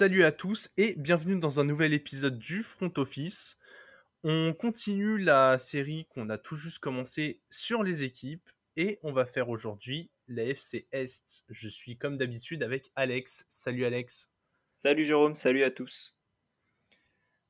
[0.00, 3.58] Salut à tous et bienvenue dans un nouvel épisode du Front Office.
[4.24, 8.48] On continue la série qu'on a tout juste commencé sur les équipes
[8.78, 11.44] et on va faire aujourd'hui la FC Est.
[11.50, 13.44] Je suis comme d'habitude avec Alex.
[13.50, 14.30] Salut Alex.
[14.72, 16.16] Salut Jérôme, salut à tous.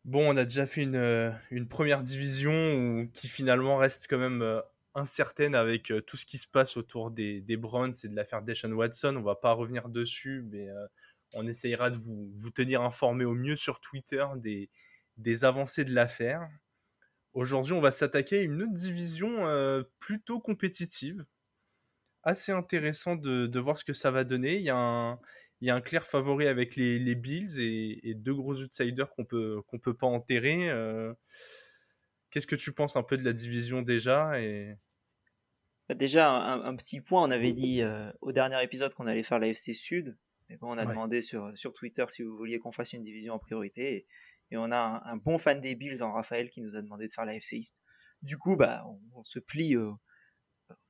[0.04, 4.43] Bon, on a déjà fait une, euh, une première division qui finalement reste quand même
[4.43, 4.61] euh,
[4.96, 8.43] incertaine avec euh, tout ce qui se passe autour des, des Browns et de l'affaire
[8.43, 9.14] Deshaun Watson.
[9.17, 10.67] On va pas revenir dessus, mais
[11.34, 14.25] on essayera de vous, tenir informé au mieux sur Twitter
[15.16, 16.48] des, avancées de l'affaire.
[17.32, 19.46] Aujourd'hui, on va s'attaquer à une autre division
[19.98, 21.24] plutôt compétitive.
[22.22, 24.57] Assez intéressant de, voir ce que ça va donner.
[24.57, 25.18] Il y a un,
[25.61, 30.07] il y clair favori avec les, Bills et, deux gros outsiders qu'on peut, peut pas
[30.07, 30.71] enterrer.
[32.30, 34.33] Qu'est-ce que tu penses un peu de la division déjà.
[35.88, 39.40] Bah, déjà, un, petit point, on avait dit euh, au dernier épisode qu'on allait faire
[39.40, 40.16] la FC Sud.
[40.50, 40.88] Mais bon, on a ouais.
[40.88, 43.94] demandé sur, sur Twitter si vous vouliez qu'on fasse une division en priorité.
[43.94, 44.06] Et,
[44.50, 47.06] et on a un, un, bon fan des Bills en Raphaël qui nous a demandé
[47.06, 47.82] de faire la FC East.
[48.20, 49.92] Du coup, bah, on, on se plie euh,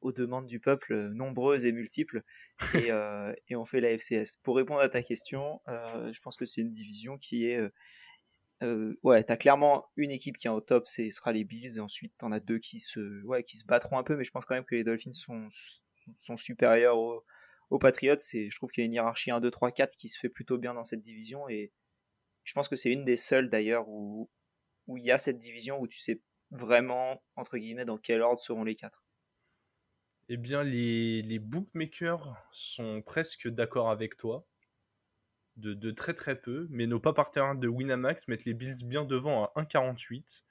[0.00, 2.22] aux demandes du peuple euh, nombreuses et multiples
[2.74, 4.38] et, euh, et on fait la FCS.
[4.42, 7.60] Pour répondre à ta question, euh, je pense que c'est une division qui est
[9.02, 12.12] ouais, t'as clairement une équipe qui est au top, ce sera les Bills, et ensuite
[12.18, 14.54] t'en as deux qui se, ouais, qui se battront un peu, mais je pense quand
[14.54, 15.48] même que les Dolphins sont,
[16.18, 17.24] sont supérieurs aux,
[17.70, 20.18] aux Patriots, je trouve qu'il y a une hiérarchie 1, 2, 3, 4 qui se
[20.18, 21.72] fait plutôt bien dans cette division, et
[22.44, 24.30] je pense que c'est une des seules d'ailleurs où,
[24.86, 28.40] où il y a cette division où tu sais vraiment, entre guillemets, dans quel ordre
[28.40, 29.04] seront les quatre.
[30.28, 34.46] Eh bien, les, les bookmakers sont presque d'accord avec toi
[35.56, 39.04] de, de, très très peu, mais nos pas partenaires de Winamax mettent les Bills bien
[39.04, 40.44] devant à 1,48,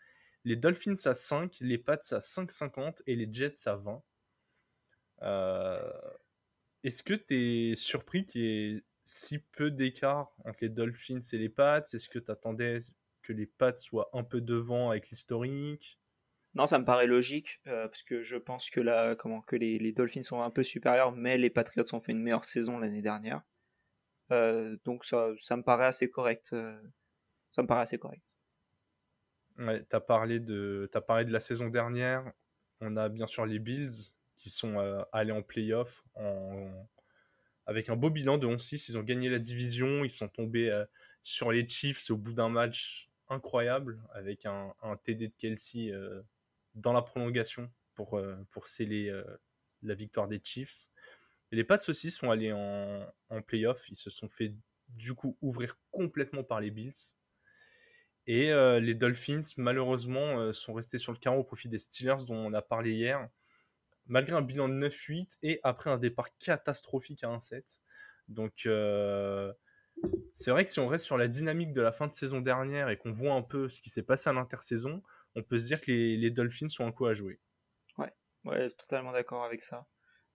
[0.46, 4.04] les Dolphins à 5, les Pats à 5,50 et les Jets à 20.
[5.22, 5.92] Euh...
[6.84, 11.38] Est-ce que tu es surpris qu'il y ait si peu d'écart entre les Dolphins et
[11.38, 11.84] les Pats?
[11.94, 12.80] Est-ce que tu attendais
[13.22, 16.00] que les Pats soient un peu devant avec l'historique?
[16.56, 19.78] Non, ça me paraît logique euh, parce que je pense que là, comment que les,
[19.78, 23.02] les, Dolphins sont un peu supérieurs, mais les Patriots ont fait une meilleure saison l'année
[23.02, 23.42] dernière.
[24.32, 26.50] Euh, donc ça, ça me paraît assez correct.
[26.54, 26.82] Euh,
[27.52, 28.38] ça me paraît assez correct.
[29.58, 32.32] Ouais, t'as parlé de, as parlé de la saison dernière.
[32.82, 36.04] On a bien sûr les Bills qui sont euh, allés en playoff
[37.68, 38.90] avec un beau bilan de 11-6.
[38.90, 40.04] Ils ont gagné la division.
[40.04, 40.86] Ils sont tombés euh,
[41.22, 44.74] sur les Chiefs au bout d'un match incroyable avec un,
[45.04, 46.24] TD de Kelsey euh,
[46.74, 48.20] dans la prolongation pour,
[48.66, 49.14] sceller
[49.84, 50.88] la victoire des Chiefs.
[51.52, 53.06] Les Pats aussi sont allés en,
[53.46, 53.88] playoff.
[53.90, 54.56] Ils se sont fait
[54.88, 57.18] du coup ouvrir complètement par les Bills.
[58.26, 62.54] Et les Dolphins, malheureusement, sont restés sur le carreau au profit des Steelers dont on
[62.54, 63.30] a parlé hier.
[64.10, 67.80] Malgré un bilan de 9-8 et après un départ catastrophique à 1-7.
[68.28, 69.54] Donc euh,
[70.36, 72.90] c'est vrai que si on reste sur la dynamique de la fin de saison dernière
[72.90, 75.02] et qu'on voit un peu ce qui s'est passé à l'intersaison,
[75.36, 77.40] on peut se dire que les, Dolphins sont un coup à jouer.
[77.98, 78.12] Ouais,
[78.46, 79.88] ouais totalement d'accord avec ça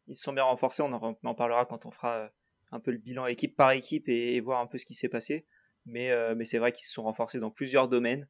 [0.06, 0.82] ils se sont bien renforcés.
[0.82, 2.30] On en, parlera quand on fera
[2.72, 5.46] un peu le bilan équipe par équipe et, voir un peu ce qui s'est passé.
[5.86, 8.28] Mais, euh, mais c'est vrai qu'ils se sont renforcés dans plusieurs domaines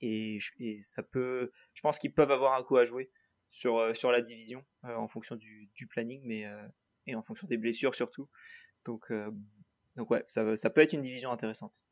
[0.00, 1.52] et, et ça peut.
[1.74, 3.10] Je pense qu'ils peuvent avoir un coup à jouer
[3.50, 6.44] sur euh, sur la division euh, en fonction du, planning, mais
[7.06, 8.28] et en fonction des blessures surtout.
[8.84, 9.12] Donc
[9.96, 11.84] donc ouais, ça, peut être une division intéressante.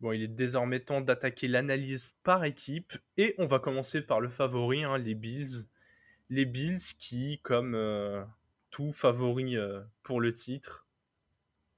[0.00, 4.28] Bon, il est désormais temps d'attaquer l'analyse par équipe et on va commencer par le
[4.28, 5.66] favori, hein, les Bills
[6.32, 8.24] les Bills qui, comme euh,
[8.70, 10.86] tout favori euh, pour le titre,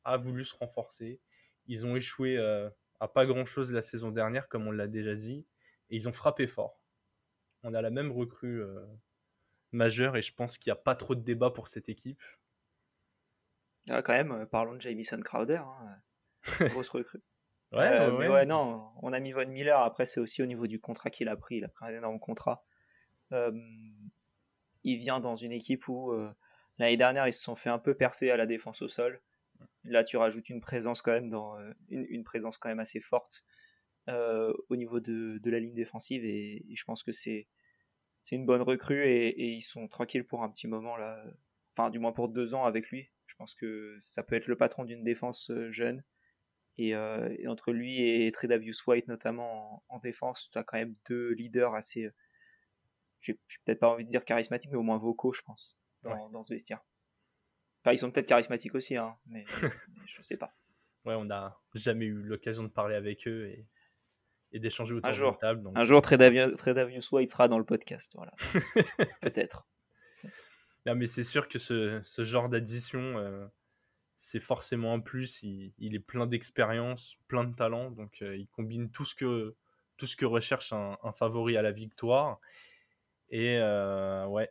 [0.05, 1.21] a voulu se renforcer.
[1.67, 2.71] Ils ont échoué euh,
[3.01, 5.45] à pas grand-chose la saison dernière, comme on l'a déjà dit,
[5.91, 6.84] et ils ont frappé fort.
[7.65, 8.63] On a la même recrue
[9.73, 12.23] majeure, et je pense qu'il n'y a pas trop de débat pour cette équipe.
[13.89, 15.97] Ah, quand même, parlons de Jamison Crowder, hein.
[16.71, 17.23] grosse recrue.
[17.73, 20.67] ouais, euh, ouais, ouais, non, on a mis Von Miller, après c'est aussi au niveau
[20.67, 22.65] du contrat qu'il a pris, il a pris un énorme contrat.
[23.33, 23.53] Euh,
[24.85, 26.31] il vient dans une équipe où euh,
[26.79, 29.21] l'année dernière ils se sont fait un peu percer à la défense au sol.
[29.85, 33.01] Là, tu rajoutes une présence quand même dans euh, une, une présence quand même assez
[33.01, 33.64] forte euh,
[34.09, 37.49] au niveau de, de, la ligne défensive et, et je pense que c'est
[38.21, 41.23] c'est une bonne recrue et, et, ils sont tranquilles pour un petit moment là,
[41.73, 43.11] enfin du moins pour deux ans avec lui.
[43.27, 46.05] Je pense que ça peut être le patron d'une défense euh, jeune
[46.79, 50.79] et, euh, et, entre lui et Tredavious White notamment en, en défense, tu as quand
[50.79, 52.11] même deux leaders assez
[53.25, 53.35] j'ai
[53.65, 56.33] peut-être pas envie de dire charismatique, mais au moins vocaux, je pense, dans, ouais.
[56.33, 56.85] dans ce vestiaire.
[57.81, 60.55] Enfin, ils sont peut-être charismatiques aussi, hein, mais, mais, je sais pas.
[61.05, 63.67] Ouais, on n'a jamais eu l'occasion de parler avec eux et,
[64.55, 65.63] et d'échanger autour un jour, de table.
[65.63, 65.77] Donc...
[65.77, 68.33] Un jour, Tredavious White sera dans le podcast, voilà.
[69.21, 69.67] peut-être.
[70.87, 73.47] Non, mais c'est sûr que ce, ce genre d'addition, euh,
[74.17, 75.43] c'est forcément un plus.
[75.43, 79.57] Il, est plein d'expérience, plein de talent, donc euh, il combine tout ce que,
[79.97, 82.39] tout ce que recherche un, favori à la victoire.
[83.31, 84.51] Et euh, ouais,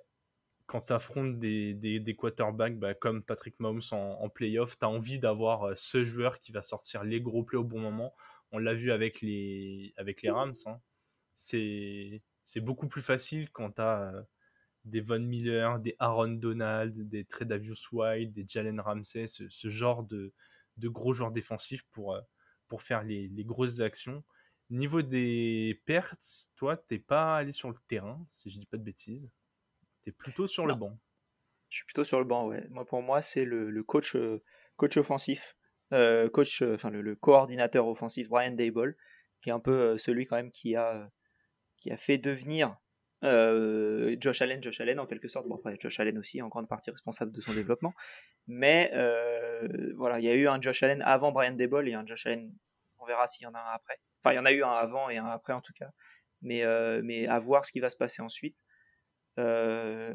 [0.65, 5.19] quand tu affrontes des, des, quarterbacks bah, comme Patrick Mahomes en, playoff, tu as envie
[5.19, 8.13] d'avoir ce joueur qui va sortir les gros plays au bon moment.
[8.53, 10.53] On l'a vu avec les, avec les Rams.
[10.67, 10.79] Hein.
[11.35, 12.21] C'est
[12.61, 14.13] beaucoup plus facile quand tu as
[14.85, 20.31] des Von Miller, des Aaron Donald, des Tredavious White, des Jalen Ramsey, ce, genre de,
[20.77, 22.21] gros joueurs défensifs pour, euh,
[22.67, 24.23] pour faire les, grosses actions.
[24.69, 28.83] Niveau des pertes, toi, t'es pas allé sur le terrain, si je dis pas de
[28.83, 29.31] bêtises.
[30.03, 30.97] Tu es plutôt sur le banc.
[31.69, 32.67] Je suis plutôt sur le banc, ouais.
[32.69, 34.43] Moi, pour moi, c'est le, coach, euh,
[34.75, 35.55] coach offensif,
[35.93, 38.97] euh, coach, enfin le, coordinateur offensif Brian Dable,
[39.41, 41.09] qui est un peu celui quand même qui a,
[41.77, 42.77] qui a fait devenir
[43.23, 45.47] euh, Josh Allen, Josh Allen en quelque sorte.
[45.47, 47.93] Bon, après, Josh Allen aussi en grande partie responsable de son développement.
[48.47, 52.05] Mais euh, voilà, il y a eu un Josh Allen avant Brian Dable et un
[52.05, 52.53] Josh Allen,
[52.99, 53.99] on verra s'il y en a un après.
[54.21, 55.91] Enfin, il y en a eu un avant et un après en tout cas.
[56.41, 58.63] Mais, euh, mais à voir ce qui va se passer ensuite.
[59.37, 60.13] il,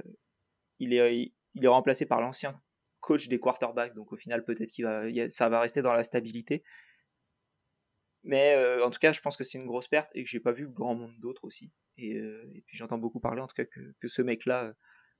[0.80, 2.60] est, il est remplacé par l'ancien
[3.00, 6.62] coach des quarterbacks, donc au final, peut-être qu'il va, ça va rester dans la stabilité.
[8.24, 10.40] Mais euh, en tout cas, je pense que c'est une grosse perte et que j'ai
[10.40, 11.72] pas vu grand monde d'autres aussi.
[11.96, 14.74] Et, euh, puis j'entends beaucoup parler en tout cas que, ce mec-là,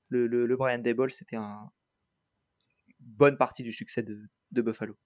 [0.09, 1.71] le, le, Brian Dable, c'était un
[2.99, 4.97] bonne partie du succès de, Buffalo.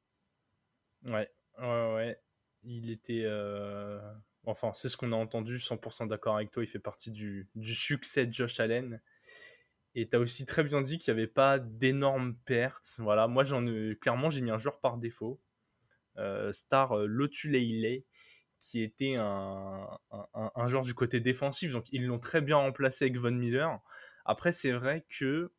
[1.04, 1.30] Ouais,
[1.60, 2.20] ouais, ouais.
[2.64, 3.24] Il était.
[3.26, 4.00] Euh,
[4.46, 6.64] enfin, c'est ce qu'on a entendu, 100% d'accord avec toi.
[6.64, 9.02] Il fait partie du succès de Josh Allen.
[9.96, 12.96] Et tu as aussi très bien dit qu'il n'y avait pas d'énormes pertes.
[12.98, 13.96] Voilà, moi, j'en ai...
[14.00, 15.40] clairement, j'ai mis un joueur par défaut.
[16.18, 18.04] Euh, star euh, Lotuleile,
[18.60, 19.88] qui était un,
[20.34, 21.72] un, joueur du côté défensif.
[21.72, 23.80] Donc ils l'ont très bien remplacé avec Von Miller.
[24.26, 25.52] Après, c'est vrai que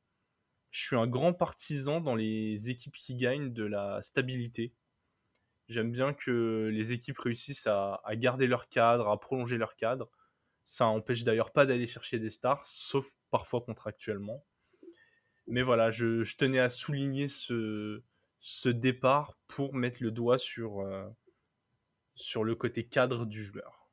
[0.70, 4.72] je suis un grand partisan dans les équipes qui gagnent de la stabilité.
[5.68, 10.10] J'aime bien que les équipes réussissent à, garder leur cadre, à prolonger leur cadre.
[10.64, 14.44] Ça empêche d'ailleurs pas d'aller chercher des stars, sauf parfois contractuellement.
[15.46, 18.02] Mais voilà, je tenais à souligner ce,
[18.46, 21.08] ce départ pour mettre le doigt sur, euh,
[22.14, 23.88] sur le côté cadre du joueur.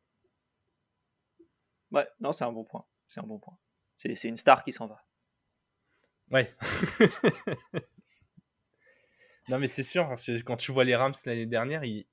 [1.92, 2.86] Ouais, non, c'est un bon point.
[3.08, 3.58] C'est un bon point.
[3.96, 5.06] C'est une star qui s'en va.
[6.32, 6.54] Ouais.
[9.48, 10.14] non, mais c'est sûr,
[10.46, 12.06] quand tu vois les Rams l'année dernière, ils...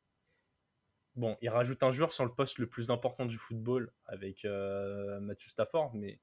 [1.18, 5.18] Bon, ils rajoutent un joueur sur le poste le plus important du football avec euh,
[5.18, 6.20] Matthew Stafford, mais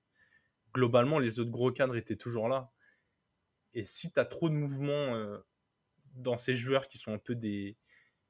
[0.73, 2.71] globalement, les autres gros cadres étaient toujours là.
[3.73, 5.37] Et si tu as trop de mouvements euh,
[6.13, 7.75] dans ces joueurs qui sont un peu des,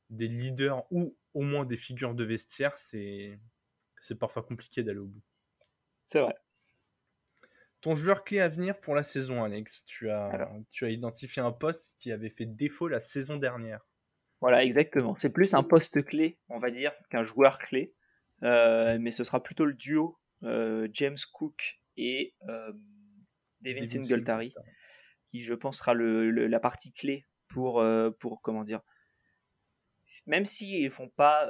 [0.09, 3.39] des leaders ou au moins des figures de vestiaire, c'est,
[4.01, 5.23] c'est parfois compliqué d'aller au bout.
[6.03, 6.35] C'est vrai.
[7.81, 11.51] Ton joueur clé à venir pour la saison, Alex, tu as, tu as identifié un
[11.51, 13.85] poste qui avait fait défaut la saison dernière.
[14.41, 15.15] Voilà, exactement.
[15.15, 17.93] C'est plus un poste clé, on va dire, qu'un joueur clé.
[18.43, 22.73] Euh, mais ce sera plutôt le duo euh, James Cook et euh,
[23.61, 24.53] Devin, Singletary,
[25.27, 28.81] qui je pense sera le, la partie clé pour, euh, pour comment dire,
[30.27, 31.49] même s'ils ne font pas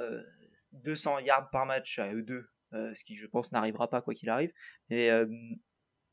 [0.72, 4.14] 200 euh, yards par match à eux deux, ce qui je pense n'arrivera pas quoi
[4.14, 4.52] qu'il arrive,
[4.90, 5.10] mais,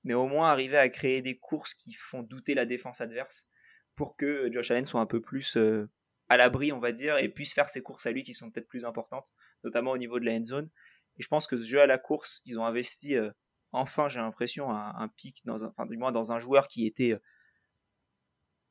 [0.04, 3.50] mais au moins arriver à créer des courses qui font douter la défense adverse
[3.96, 5.58] pour que Josh Allen soit un peu plus
[6.30, 8.68] à l'abri, on va dire, et puisse faire ses courses à lui qui sont peut-être
[8.68, 9.28] plus importantes,
[9.64, 10.70] notamment au niveau de la end zone.
[11.18, 13.16] Et je pense que ce jeu à la course, ils ont investi
[13.72, 17.20] enfin, j'ai l'impression, un, pic dans un, enfin, du moins dans un joueur qui était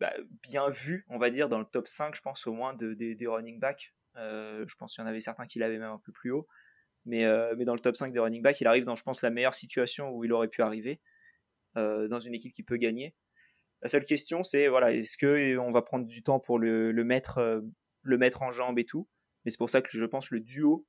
[0.02, 2.94] bah, bien vu, on va dire, dans le top 5, je pense au moins de,
[2.94, 3.94] des running backs.
[4.16, 6.48] Euh, je pense qu'il y en avait certains qui l'avaient même un peu plus haut.
[7.04, 9.22] Mais, euh, mais dans le top 5 des running backs, il arrive dans, je pense,
[9.22, 11.00] la meilleure situation où il aurait pu arriver,
[11.76, 13.14] euh, dans une équipe qui peut gagner.
[13.82, 17.62] La seule question, c'est voilà, est-ce qu'on va prendre du temps pour le, le mettre,
[18.02, 19.08] le mettre en jambe et tout?
[19.44, 20.86] Mais c'est pour ça que je pense le duo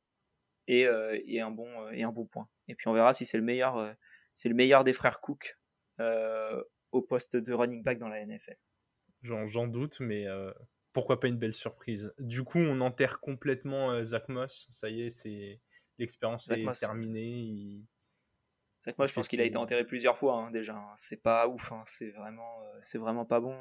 [0.68, 2.48] est, est, un, bon, est un bon point.
[2.68, 3.96] Et puis on verra si c'est le meilleur,
[4.36, 5.58] c'est le meilleur des frères Cook
[6.00, 8.56] au poste de running back dans la NFL.
[9.24, 10.52] J'en doute, mais euh,
[10.92, 12.14] pourquoi pas une belle surprise?
[12.20, 14.68] Du coup, on enterre complètement euh, Zach Moss.
[14.70, 15.62] Ça y est, c'est
[15.98, 17.82] l'expérience est terminée.
[18.84, 20.76] Zach Moss, je pense qu'il a été enterré plusieurs fois hein, déjà.
[20.76, 20.94] Hein.
[20.98, 21.72] C'est pas ouf.
[21.72, 21.84] Hein.
[21.86, 23.58] C'est vraiment, euh, c'est vraiment pas bon.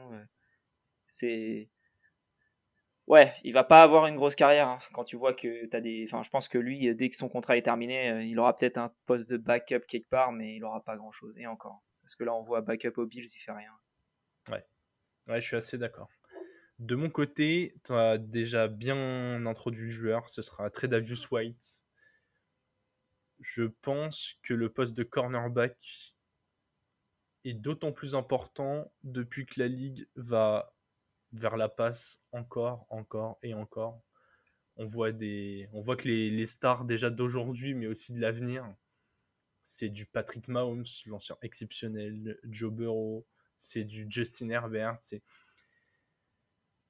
[1.07, 1.71] C'est
[3.09, 6.05] Ouais, il va pas avoir une grosse carrière quand tu vois que tu as des.
[6.07, 8.95] Enfin, je pense que lui, dès que son contrat est terminé, il aura peut-être un
[9.07, 11.37] poste de backup quelque part, mais il aura pas grand chose.
[11.37, 11.83] Et encore.
[12.03, 13.73] Parce que là, on voit backup aux Bills, il fait rien.
[14.51, 14.65] Ouais.
[15.29, 16.09] Ouais, je suis assez d'accord.
[16.79, 21.85] De mon côté, tu as déjà bien introduit le joueur, ce sera Tredavious White.
[23.43, 26.15] Je pense que le poste de cornerback
[27.45, 30.73] est d'autant plus important depuis que la ligue va
[31.33, 34.01] vers la passe encore, encore et encore.
[34.77, 38.65] On voit, que les, stars déjà d'aujourd'hui, mais aussi de l'avenir,
[39.63, 43.27] c'est du Patrick Mahomes, l'ancien exceptionnel, Joe Burrow,
[43.59, 44.99] c'est du Justin Herbert.
[45.01, 45.23] C'est...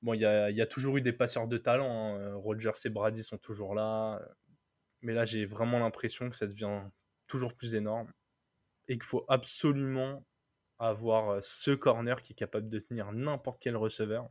[0.00, 2.16] Bon, il y a, toujours eu des passeurs de talent.
[2.16, 2.34] Hein.
[2.34, 4.20] Rogers et Brady sont toujours là.
[5.02, 6.82] Mais là, j'ai vraiment l'impression que ça devient
[7.26, 8.10] toujours plus énorme
[8.88, 10.24] et qu'il faut absolument
[10.78, 14.28] avoir ce corner qui est capable de tenir n'importe quel receveur.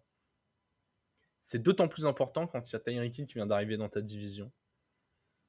[1.42, 4.02] C'est d'autant plus important quand il y a Tyreek Hill qui vient d'arriver dans ta
[4.02, 4.52] division.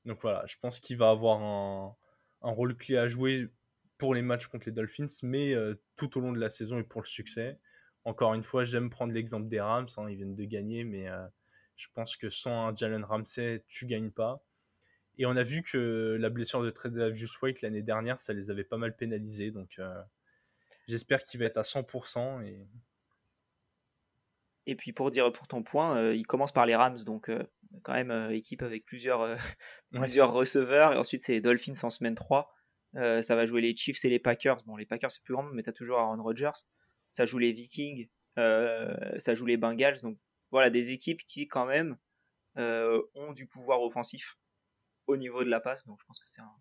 [0.04, 1.96] Donc voilà, je pense qu'il va avoir un,
[2.42, 3.48] un rôle clé à jouer
[3.98, 6.82] pour les matchs contre les Dolphins, mais euh, tout au long de la saison et
[6.82, 7.58] pour le succès.
[8.04, 11.24] Encore une fois, j'aime prendre l'exemple des Rams, hein, ils viennent de gagner, mais euh,
[11.76, 14.44] je pense que sans un Jalen Ramsey, tu gagnes pas.
[15.18, 18.64] Et on a vu que la blessure de Tredavious White l'année dernière, ça les avait
[18.64, 20.02] pas mal pénalisés, donc euh,
[20.88, 22.44] j'espère qu'il va être à 100%.
[22.44, 22.66] Et...
[24.66, 27.30] et puis pour dire pour ton point, il commence par les Rams, donc
[27.82, 29.36] quand même euh, équipe avec plusieurs, euh,
[29.92, 30.92] plusieurs receveurs.
[30.92, 32.52] Et ensuite, c'est les Dolphins en semaine 3.
[32.96, 34.62] Euh, ça va jouer les Chiefs et les Packers.
[34.64, 36.50] Bon, les Packers, c'est plus grand, mais tu as toujours Aaron Rodgers.
[37.10, 38.08] Ça joue les Vikings.
[38.36, 40.00] ça joue les Bengals.
[40.02, 40.18] Donc
[40.50, 41.96] voilà, des équipes qui, quand même,
[42.56, 44.36] ont du pouvoir offensif
[45.06, 45.86] au niveau de la passe.
[45.86, 46.56] Donc je pense que c'est un...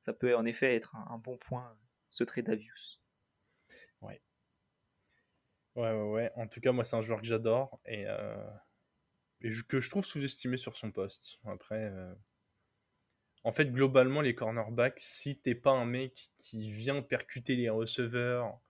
[0.00, 1.76] ça peut en effet être un, bon point,
[2.10, 3.00] ce trait d'Avius.
[4.00, 4.22] Ouais.
[5.74, 6.32] Ouais, ouais, ouais.
[6.36, 7.80] En tout cas, moi, c'est un joueur que j'adore.
[7.84, 8.06] Et
[9.40, 11.38] et que je trouve sous-estimé sur son poste.
[11.44, 12.14] Après, euh,
[13.44, 18.60] en fait, globalement, les cornerbacks, si t'es pas un mec qui vient percuter les receveurs,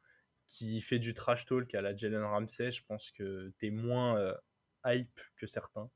[0.47, 4.35] qui fait du trash talk à la Jalen Ramsey, je pense que t'es moins euh,
[4.85, 5.91] hype que certains.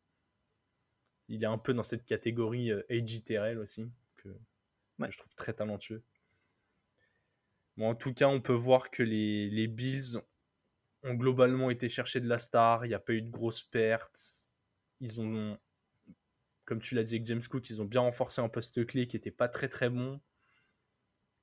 [1.29, 3.23] Il est un peu dans cette catégorie euh, AJ
[3.59, 4.29] aussi, que
[5.00, 6.02] je trouve très talentueux.
[7.76, 10.19] Bon, en tout cas, on peut voir que les, les Bills
[11.05, 12.85] ont globalement été chercher de la star.
[12.85, 14.50] Il n'y a pas eu de grosses pertes
[15.02, 15.59] ils ont,
[16.64, 19.17] comme tu l'as dit avec James Cook, ils ont bien renforcé un poste clé qui
[19.17, 20.21] n'était pas très très bon.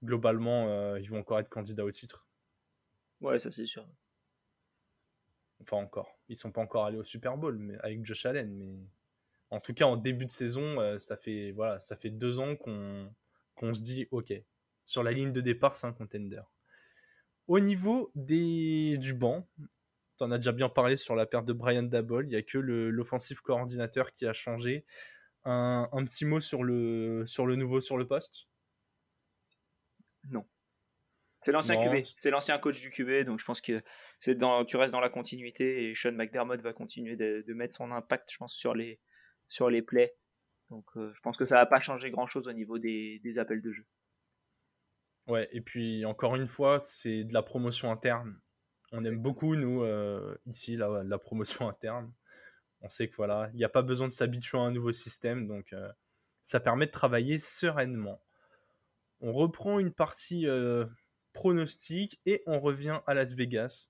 [0.01, 2.25] Globalement, euh, ils vont encore être candidats au titre.
[3.19, 3.85] Ouais, ça c'est sûr.
[5.61, 8.79] Enfin encore, ils sont pas encore allés au Super Bowl mais avec Josh Allen, mais
[9.51, 12.55] en tout cas en début de saison, euh, ça fait voilà, ça fait deux ans
[12.55, 14.33] qu'on se dit ok,
[14.85, 16.41] sur la ligne de départ c'est un contender.
[17.47, 19.47] Au niveau des, du banc,
[20.19, 22.27] tu en as déjà bien parlé sur la perte de Brian Dabol.
[22.27, 24.85] Il n'y a que l'offensive coordinateur qui a changé.
[25.45, 28.47] Un, petit mot sur le, sur le nouveau sur le poste?
[30.29, 30.45] Non.
[31.43, 32.05] C'est l'ancien QB.
[32.17, 33.25] C'est l'ancien coach du QB.
[33.25, 33.81] Donc je pense que
[34.19, 37.91] c'est dans, tu restes dans la continuité et Sean McDermott va continuer de, mettre son
[37.91, 38.99] impact, je pense, sur les,
[39.49, 40.15] sur les plays.
[40.69, 43.39] Donc euh, je pense que ça va pas changer grand chose au niveau des, des
[43.39, 43.85] appels de jeu.
[45.27, 48.39] Ouais, et puis encore une fois, c'est de la promotion interne.
[48.91, 52.11] On aime beaucoup, nous, euh, ici, la, la, promotion interne.
[52.81, 55.47] On sait que voilà, il n'y a pas besoin de s'habituer à un nouveau système,
[55.47, 55.91] donc euh,
[56.41, 58.23] ça permet de travailler sereinement.
[59.21, 60.47] On reprend une partie
[61.33, 63.89] pronostic et on revient à Las Vegas.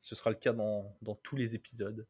[0.00, 2.04] Ce sera le cas dans, dans tous les épisodes.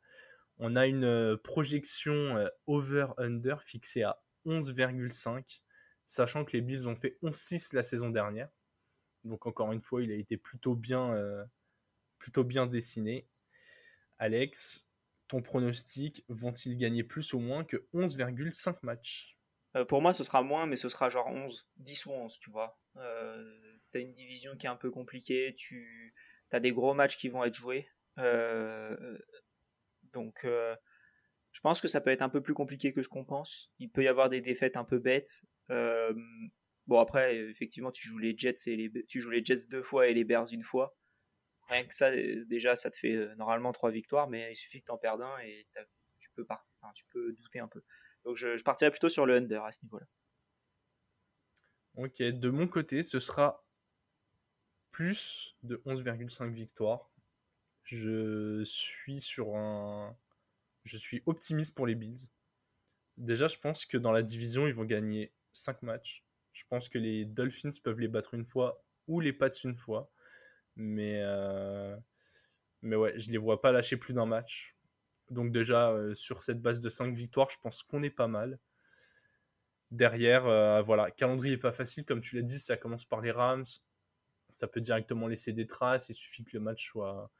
[0.58, 5.60] On a une projection over-under fixée à 11,5,
[6.06, 8.48] sachant que les Bills ont fait 11-6 la saison dernière.
[9.24, 11.46] Donc encore une fois, il a été plutôt bien
[12.42, 13.26] bien dessiné.
[14.18, 14.86] Alex,
[15.28, 19.36] ton pronostic, vont-ils gagner plus ou moins que 11,5 matchs?
[19.76, 22.50] Euh, Pour moi, ce sera moins, mais ce sera genre 11, 10 ou 11, tu
[22.50, 22.78] vois.
[22.96, 26.14] Euh, tu as une division qui est un peu compliquée, tu
[26.52, 27.88] as des gros matchs qui vont être joués.
[28.18, 29.18] Euh,
[30.14, 33.72] donc, je pense que ça peut être un peu plus compliqué que ce qu'on pense.
[33.78, 35.42] Il peut y avoir des défaites un peu bêtes.
[35.68, 38.56] bon, après, effectivement, tu joues les Jets,
[39.08, 40.96] tu joues les Jets deux fois et les Bears une fois.
[41.68, 44.80] Rien que ça, euh, déjà, ça te fait euh, normalement trois victoires, mais il suffit
[44.80, 45.66] que tu en perdes un et
[46.18, 46.46] tu peux,
[46.94, 47.82] tu peux douter un peu.
[48.24, 50.06] Donc je, partirais plutôt sur le under à ce niveau-là.
[51.96, 53.64] Ok, de mon côté, ce sera
[54.90, 57.10] plus de 11,5 victoires.
[57.84, 60.16] Je suis sur un.
[60.84, 62.28] Je suis optimiste pour les Bills.
[63.16, 66.24] Déjà, je pense que dans la division, ils vont gagner 5 matchs.
[66.52, 70.10] Je pense que les Dolphins peuvent les battre une fois ou les Pats une fois.
[70.76, 71.96] Mais, euh,
[72.82, 74.76] mais ouais, je les vois pas lâcher plus d'un match.
[75.30, 78.58] Donc déjà, euh, sur cette base de 5 victoires, je pense qu'on est pas mal.
[79.90, 83.64] Derrière, euh, voilà, calendrier pas facile, comme tu l'as dit, ça commence par les Rams.
[84.50, 87.30] Ça peut directement laisser des traces, il suffit que le match soit,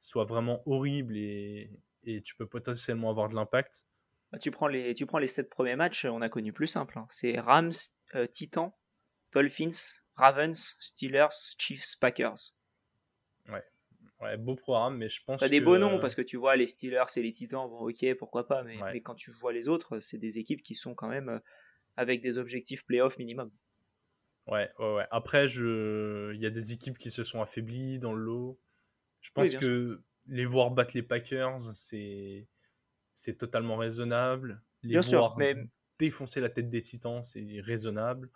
[0.00, 1.70] soit vraiment horrible et,
[2.04, 3.86] et tu peux potentiellement avoir de l'impact.
[4.32, 6.98] Bah, tu, prends les, tu prends les 7 premiers matchs, on a connu plus simple.
[6.98, 7.06] Hein.
[7.10, 7.72] C'est Rams,
[8.32, 8.72] Titans,
[9.32, 12.54] Dolphins, Ravens, Steelers, Chiefs, Packers.
[13.48, 13.62] Ouais.
[14.20, 15.40] Ouais, beau programme, mais je pense.
[15.40, 18.14] T'as des beaux noms parce que tu vois les Steelers et les Titans, bon, ok,
[18.18, 21.08] pourquoi pas, mais, mais quand tu vois les autres, c'est des équipes qui sont quand
[21.08, 21.40] même
[21.96, 23.50] avec des objectifs playoff minimum.
[24.46, 25.06] Ouais, ouais, ouais.
[25.10, 26.32] Après, je...
[26.34, 28.60] il y a des équipes qui se sont affaiblies dans le lot.
[29.20, 32.46] Je pense que les voir battre les Packers, c'est
[33.14, 34.62] c'est totalement raisonnable.
[34.82, 35.54] Les bien voir sûr, mais...
[35.98, 38.30] défoncer la tête des Titans, c'est raisonnable.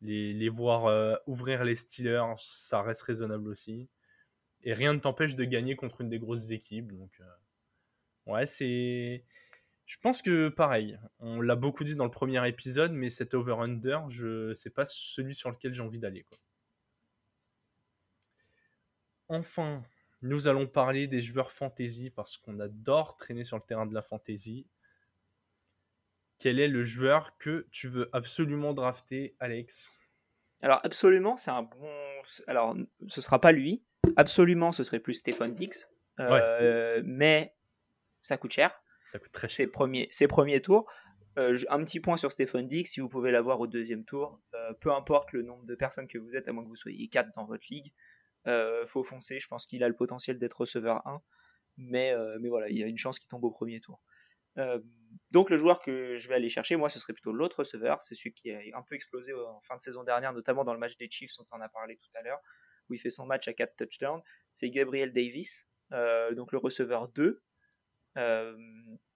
[0.00, 3.88] Les, les voir euh, ouvrir les Steelers, ça reste raisonnable aussi.
[4.62, 6.92] Et rien ne t'empêche de gagner contre une des grosses équipes.
[6.92, 9.24] Donc, euh, ouais, c'est
[9.86, 14.08] je pense que pareil, on l'a beaucoup dit dans le premier épisode, mais cet over-under,
[14.08, 16.26] je c'est pas celui sur lequel j'ai envie d'aller.
[19.28, 19.84] Enfin,
[20.24, 24.00] nous allons parler des joueurs fantasy parce qu'on adore traîner sur le terrain de la
[24.00, 24.66] fantasy.
[26.38, 29.98] Quel est le joueur que tu veux absolument drafter, Alex?
[30.62, 31.90] Alors absolument, c'est un bon.
[32.46, 32.74] Alors
[33.06, 33.84] ce sera pas lui.
[34.16, 35.90] Absolument, ce serait plus Stéphane Dix.
[36.18, 37.54] Euh, mais
[38.22, 38.74] ça coûte cher.
[39.12, 39.56] Ça coûte très cher.
[39.56, 40.90] Ses premiers, ses premiers tours.
[41.36, 44.72] Euh, un petit point sur Stéphane Dix, si vous pouvez l'avoir au deuxième tour, euh,
[44.80, 47.30] peu importe le nombre de personnes que vous êtes, à moins que vous soyez 4
[47.36, 47.92] dans votre ligue,
[48.46, 49.40] euh, faut foncer.
[49.40, 51.22] Je pense qu'il a le potentiel d'être receveur 1,
[51.76, 54.00] mais, mais voilà, il y a une chance qu'il tombe au premier tour.
[55.30, 58.14] donc le joueur que je vais aller chercher, moi, ce serait plutôt l'autre receveur, c'est
[58.14, 60.96] celui qui a un peu explosé en fin de saison dernière, notamment dans le match
[60.96, 62.40] des Chiefs, on en a parlé tout à l'heure,
[62.88, 64.22] où il fait son match à 4 touchdowns.
[64.52, 67.42] C'est Gabriel Davis, donc le receveur 2.
[68.16, 68.56] Euh,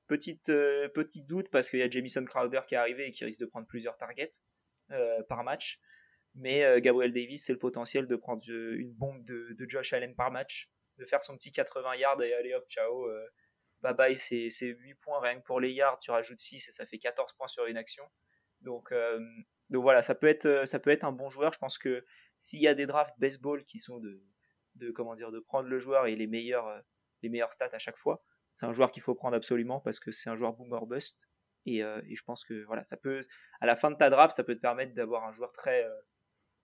[0.09, 3.25] petite, euh, petit doute parce qu'il y a Jamison Crowder qui est arrivé et qui
[3.25, 4.31] risque de prendre plusieurs targets
[4.91, 5.79] euh, par match.
[6.35, 10.71] Mais Gabriel Davis, c'est le potentiel de prendre une bombe de, Josh Allen par match,
[10.97, 13.09] de faire son petit 80 yards et aller hop, ciao,
[13.81, 16.87] bye bye, c'est 8 points rien que pour les yards, tu rajoutes 6 et ça
[16.87, 18.05] fait 14 points sur une action.
[18.61, 18.93] Donc,
[19.71, 21.53] donc voilà, ça peut, être, ça peut être un bon joueur.
[21.53, 22.05] Je pense que
[22.37, 24.23] s'il y a des drafts baseball qui sont de,
[24.77, 26.83] de, comment dire, de prendre le joueur et les meilleurs,
[27.23, 30.11] les meilleurs stats à chaque fois, c'est un joueur qu'il faut prendre absolument parce que
[30.11, 31.29] c'est un joueur boomer bust.
[31.69, 33.21] Euh, et, je pense que voilà, ça peut,
[33.61, 35.95] à la fin de ta draft, ça peut te permettre d'avoir un joueur très euh,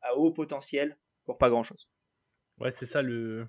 [0.05, 1.89] à haut potentiel pour pas grand chose.
[2.59, 3.49] Ouais, c'est ça le.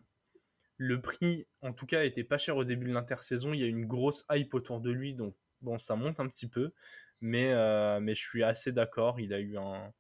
[0.78, 3.54] Le prix, en tout cas, était pas cher au début de l'intersaison.
[3.54, 6.50] Il y a une grosse hype autour de lui, donc bon, ça monte un petit
[6.50, 6.74] peu.
[7.22, 9.20] Mais, euh, mais je suis assez d'accord.
[9.22, 9.94] Il a eu un,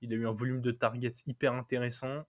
[0.00, 2.24] il a eu un volume de targets hyper intéressant.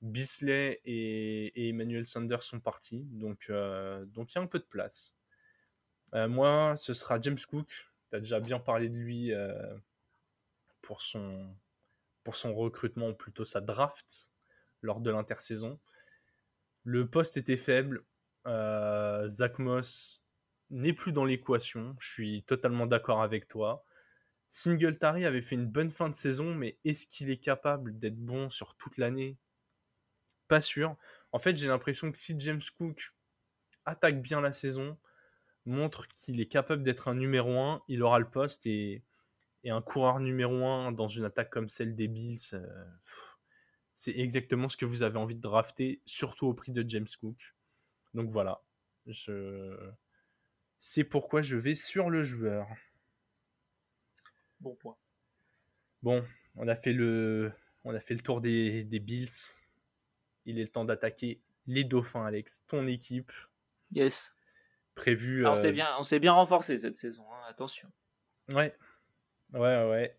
[0.00, 4.64] Bisley et, Emmanuel Sanders sont partis, donc euh, donc il y a un peu de
[4.64, 5.16] place.
[6.14, 7.68] Euh, moi, ce sera James Cook.
[8.12, 9.32] Tu déjà bien parlé de lui
[10.80, 11.54] pour, son,
[12.28, 14.32] pour son recrutement, plutôt sa draft
[14.82, 15.80] lors de l'intersaison.
[16.84, 18.04] Le poste était faible.
[18.44, 20.22] Zach Moss
[20.68, 21.96] n'est plus dans l'équation.
[21.98, 23.82] Je suis totalement d'accord avec toi.
[24.50, 28.50] Singletary avait fait une bonne fin de saison, mais est-ce qu'il est capable d'être bon
[28.50, 29.38] sur toute l'année?
[30.48, 30.96] Pas sûr.
[31.32, 33.14] En fait, j'ai l'impression que si James Cook
[33.86, 34.98] attaque bien la saison,
[35.64, 39.02] montre qu'il est capable d'être un numéro 1, il aura le poste et,
[39.66, 42.84] un coureur numéro 1 dans une attaque comme celle des Bills, euh,
[43.94, 47.54] c'est exactement ce que vous avez envie de drafter, surtout au prix de James Cook.
[48.14, 48.62] Donc voilà,
[49.06, 49.76] je...
[50.78, 52.66] c'est pourquoi je vais sur le joueur.
[54.60, 54.96] Bon point.
[56.02, 56.24] Bon,
[56.56, 57.52] on a fait le,
[57.84, 59.58] on a fait le tour des, des Bills
[60.48, 63.30] il est le temps d'attaquer les Dauphins, Alex, ton équipe.
[63.92, 64.34] Yes.
[64.94, 65.46] Prévu.
[65.46, 67.24] on s'est euh, bien, on s'est bien renforcé cette saison.
[67.30, 67.92] Hein, attention.
[68.54, 68.74] Ouais,
[69.54, 70.16] ouais, ouais.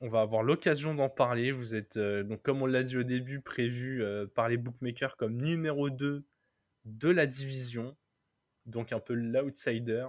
[0.00, 1.52] On va avoir l'occasion d'en parler.
[1.52, 5.36] Vous êtes, euh, comme on l'a dit au début, prévu euh, par les bookmakers comme
[5.40, 6.24] numéro 2
[6.84, 7.96] de la division.
[8.66, 10.06] Donc un peu l'outsider.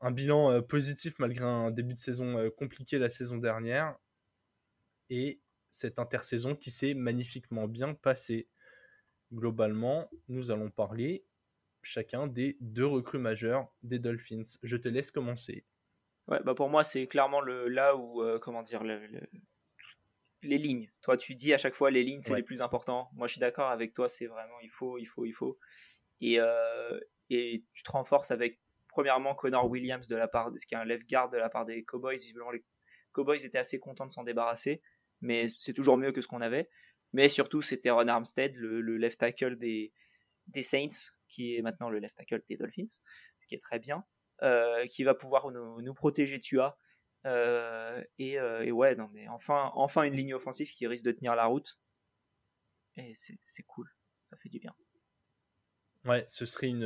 [0.00, 3.96] Un bilan positif malgré un début de saison compliqué la saison dernière.
[5.08, 8.48] Et cette intersaison qui s'est magnifiquement bien passée
[9.32, 11.24] globalement, nous allons parler
[11.82, 14.44] chacun des deux recrues majeures des Dolphins.
[14.62, 15.64] Je te laisse commencer.
[16.28, 20.90] Ouais, bah pour moi, c'est clairement le, là où, euh, comment dire, les lignes.
[21.02, 23.10] Toi, tu dis à chaque fois les lignes, c'est les plus importants.
[23.14, 25.58] Moi, je suis d'accord avec toi, c'est vraiment il faut, il faut, il faut.
[26.20, 26.98] Et, euh,
[27.30, 31.08] et tu te renforces avec, premièrement, Connor Williams de la part, qui est un left
[31.08, 32.16] guard de la part des Cowboys.
[32.16, 32.64] Visiblement, les
[33.12, 34.82] Cowboys étaient assez contents de s'en débarrasser,
[35.20, 36.70] mais c'est toujours mieux que ce qu'on avait.
[37.12, 39.92] Mais surtout, c'était Ron Armstead, le, left tackle des,
[40.48, 43.00] des Saints, qui est maintenant le left tackle des Dolphins,
[43.38, 44.04] ce qui est très bien,
[44.90, 46.78] qui va pouvoir nous, nous protéger Tua.
[47.26, 51.12] Euh, et, euh, et, ouais, non, mais enfin, enfin une ligne offensive qui risque de
[51.12, 51.78] tenir la route.
[52.96, 53.90] Et c'est cool,
[54.26, 54.74] ça fait du bien.
[56.04, 56.82] Ouais, ce serait une,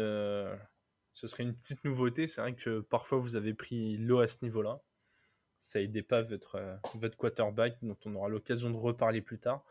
[1.13, 2.29] ce serait une petite nouveauté.
[2.29, 4.81] C'est vrai que parfois vous avez pris l'eau à ce niveau-là.
[5.61, 9.65] Ça aidait pas votre, votre quarterback, dont on aura l'occasion de reparler plus tard.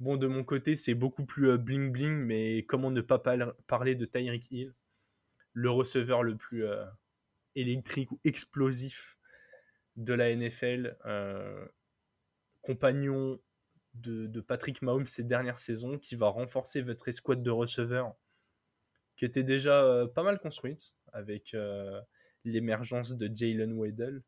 [0.00, 3.22] Bon, de mon côté, c'est beaucoup plus bling bling, mais comment ne pas
[3.66, 4.74] parler de Tyreek Hill,
[5.52, 6.64] le receveur le plus
[7.56, 9.18] électrique ou explosif
[9.96, 10.96] de la NFL,
[12.62, 13.40] compagnon
[13.94, 18.14] de, Patrick Mahomes ces dernières saisons, qui va renforcer votre escouade de receveurs
[19.16, 21.56] qui était déjà pas mal construite avec
[22.44, 24.22] l'émergence de Jalen Waddell.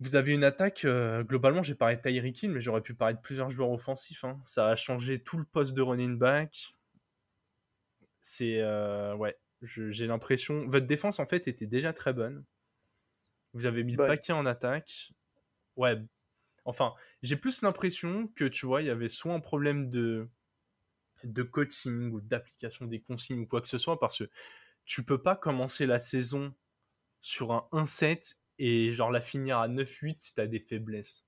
[0.00, 0.86] Vous avez une attaque,
[1.26, 4.24] globalement, j'ai parlé de Tyreek mais j'aurais pu parler de plusieurs joueurs offensifs.
[4.24, 4.40] Hein.
[4.46, 6.74] Ça a changé tout le poste de running back.
[8.20, 8.62] C'est.
[9.14, 10.66] ouais, j'ai l'impression.
[10.66, 12.44] Votre défense, en fait, était déjà très bonne.
[13.54, 15.12] Vous avez mis le paquet en attaque.
[15.76, 15.96] Ouais.
[16.64, 20.28] Enfin, j'ai plus l'impression que, tu vois, il y avait soit un problème de,
[21.24, 24.30] de coaching ou d'application des consignes ou quoi que ce soit, parce que
[24.84, 26.54] tu peux pas commencer la saison
[27.20, 31.26] sur un 1-7 et genre la finir à 9-8 si tu as des faiblesses.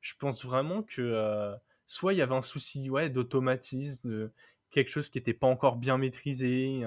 [0.00, 1.54] Je pense vraiment que euh,
[1.86, 4.30] soit il y avait un souci ouais, d'automatisme,
[4.70, 6.82] quelque chose qui n'était pas encore bien maîtrisé.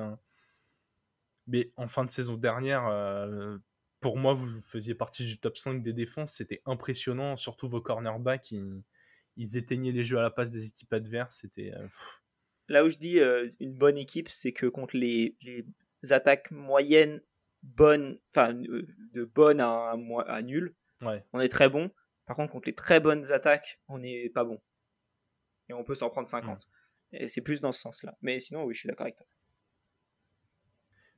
[1.51, 3.57] Mais en fin de saison dernière, euh,
[3.99, 6.33] pour moi, vous faisiez partie du top 5 des défenses.
[6.33, 8.51] C'était impressionnant, surtout vos cornerbacks.
[8.51, 8.81] Ils,
[9.35, 11.39] ils, éteignaient les jeux à la passe des équipes adverses.
[11.41, 11.73] C'était.
[11.73, 11.87] Euh,
[12.67, 13.19] Là où je dis
[13.59, 15.65] une bonne équipe, c'est que contre les, les
[16.13, 17.21] attaques moyennes
[17.63, 19.93] bonne, enfin de bonne à,
[20.27, 21.91] à, nul, on est très bon.
[22.25, 24.61] Par contre, contre les très bonnes attaques, on n'est pas bon.
[25.69, 26.67] Et on peut s'en prendre 50.
[27.13, 28.17] Et c'est plus dans ce sens-là.
[28.21, 29.27] Mais sinon, oui, je suis d'accord avec toi.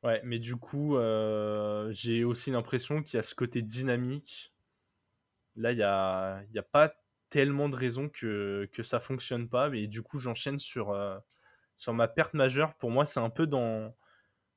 [0.04, 4.54] Ouais, mais du coup, euh, j'ai aussi l'impression qu'il y a ce côté dynamique.
[5.56, 6.94] Là, il n'y a, a pas
[7.30, 9.70] tellement de raisons que, que ça fonctionne pas.
[9.70, 11.18] Mais du coup, j'enchaîne sur, euh,
[11.78, 12.76] sur ma perte majeure.
[12.76, 13.96] Pour moi, c'est un peu dans,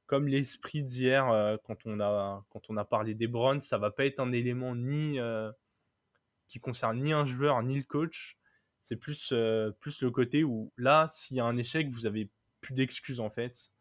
[0.07, 3.91] comme l'esprit d'hier euh, quand, on a, quand on a parlé des Browns, ça va
[3.93, 5.19] pas être un élément ni
[6.49, 8.39] qui concerne ni un joueur ni le coach.
[8.83, 9.33] C'est plus,
[9.81, 12.31] plus le côté où là, s'il y a un échec, vous avez
[12.61, 13.73] plus d'excuses en fait.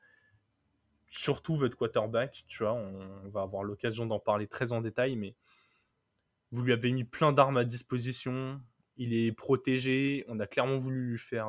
[1.17, 5.35] Surtout votre quarterback, tu vois, on, va avoir l'occasion d'en parler très en détail, mais
[6.51, 8.61] vous lui avez mis plein d'armes à disposition,
[8.97, 11.47] il est protégé, on a clairement voulu lui faire,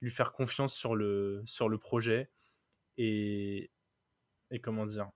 [0.00, 2.30] lui faire confiance sur le, sur le projet
[2.96, 3.70] et,
[4.50, 5.10] et comment dire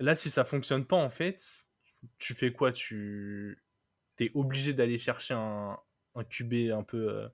[0.00, 1.68] Là, si ça fonctionne pas, en fait,
[2.18, 2.72] tu fais quoi?
[2.72, 3.60] Tu
[4.20, 5.76] es obligé d'aller chercher un,
[6.14, 7.28] un QB un peu euh,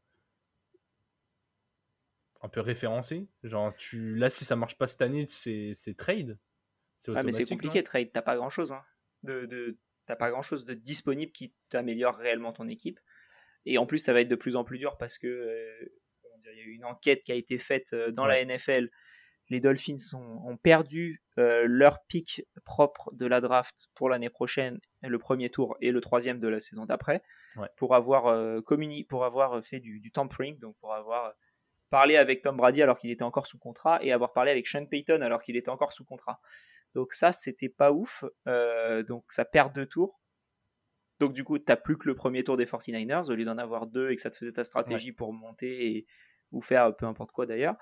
[2.45, 3.27] un peu référencé.
[3.43, 6.39] Genre, tu là, si ça marche pas cette année, c'est trade.
[7.09, 8.11] Ah, mais c'est compliqué trade.
[8.13, 8.73] T'as pas grand chose.
[8.73, 8.83] Hein.
[9.23, 13.01] De, de t'as pas grand chose de disponible qui t'améliore réellement ton équipe.
[13.67, 15.89] Et en plus, ça va être de plus en plus dur parce que euh,
[16.53, 18.91] il y a eu une enquête qui a été faite euh, dans la NFL
[19.51, 25.19] les Dolphins ont, perdu euh, leur pic propre de la draft pour l'année prochaine, le
[25.19, 27.23] premier tour et le troisième de la saison d'après,
[27.77, 28.61] pour avoir euh,
[29.09, 31.35] pour avoir fait du, tampering, donc pour avoir
[31.95, 34.85] parlé avec Tom Brady alors qu'il était encore sous contrat et avoir parlé avec Sean
[34.85, 36.41] Payton alors qu'il était encore sous contrat.
[36.93, 38.25] Donc ça, c'était pas ouf.
[38.49, 40.21] Euh, donc ça perd deux tours.
[41.21, 43.59] Donc du coup, tu n'as plus que le premier tour des 49ers au lieu d'en
[43.59, 46.07] avoir deux et que ça te faisait ta stratégie pour monter et,
[46.51, 47.77] ou faire peu importe quoi d'ailleurs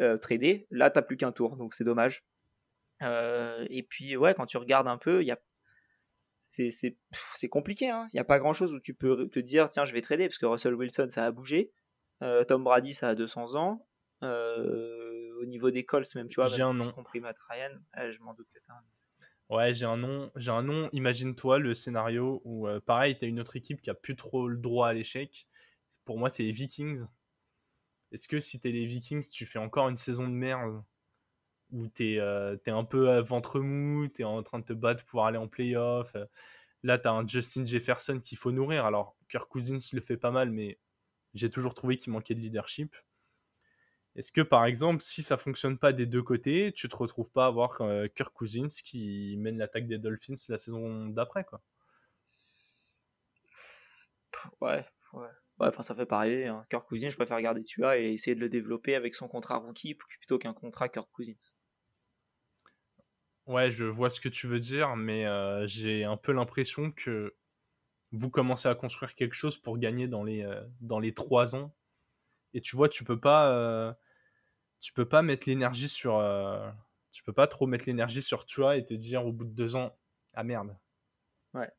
[0.00, 0.68] euh, trader.
[0.70, 2.24] Là, t'as plus qu'un tour, donc c'est dommage.
[3.02, 5.40] Euh, et puis, ouais, quand tu regardes un peu, il y a
[6.40, 7.90] c'est compliqué.
[7.90, 8.06] Hein.
[8.12, 10.28] Il n'y a pas grand chose où tu peux te dire tiens, je vais trader
[10.28, 11.72] parce que Russell Wilson ça a bougé.
[12.22, 13.86] Euh, Tom Brady ça a 200 ans.
[14.22, 16.92] Euh, au niveau des Colts, même tu vois, j'ai un nom.
[16.92, 18.82] compris Matt Ryan, je m'en doute que t'as un
[19.48, 20.30] Ouais, j'ai un nom.
[20.36, 20.88] J'ai un nom.
[20.92, 24.56] Imagine-toi le scénario où, pareil, tu as une autre équipe qui a plus trop le
[24.56, 25.48] droit à l'échec.
[26.04, 27.04] Pour moi, c'est les Vikings.
[28.12, 30.82] Est-ce que si t'es les Vikings, tu fais encore une saison de merde
[31.72, 35.04] où t'es euh, es un peu à ventre mou, t'es en train de te battre
[35.06, 36.14] pour aller en playoff?
[36.16, 36.26] Euh,
[36.82, 38.86] Là, t'as un Justin Jefferson qu'il faut nourrir.
[38.86, 40.78] Alors, Kirk Cousins le fait pas mal, mais
[41.34, 42.94] j'ai toujours trouvé qu'il manquait de leadership.
[44.16, 47.44] Est-ce que par exemple, si ça fonctionne pas des deux côtés, tu te retrouves pas
[47.44, 51.62] à avoir euh, Kirk Cousins qui mène l'attaque des Dolphins la saison d'après quoi?
[54.60, 56.46] Ouais, ouais enfin, ça fait pareil.
[56.46, 56.64] Hein.
[56.70, 59.94] Kirk Cousins, je préfère garder Tua et essayer de le développer avec son contrat rookie
[59.94, 61.34] plutôt qu'un contrat Kirk Cousins.
[63.46, 67.34] Ouais, je vois ce que tu veux dire, mais euh, j'ai un peu l'impression que
[68.12, 71.74] vous commencez à construire quelque chose pour gagner dans les, euh, dans les trois ans.
[72.54, 73.92] Et tu vois, tu peux pas, euh,
[74.80, 76.20] tu peux pas mettre l'énergie sur,
[77.12, 79.76] tu peux pas trop mettre l'énergie sur Tua et te dire au bout de deux
[79.76, 79.96] ans,
[80.34, 80.76] ah merde.
[81.54, 81.70] Ouais.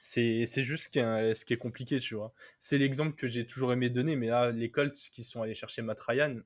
[0.00, 2.32] C'est juste ce qui, est, ce qui est compliqué, tu vois.
[2.60, 5.82] C'est l'exemple que j'ai toujours aimé donner, mais là, les Colts qui sont allés chercher
[5.82, 6.40] Matt Ryan,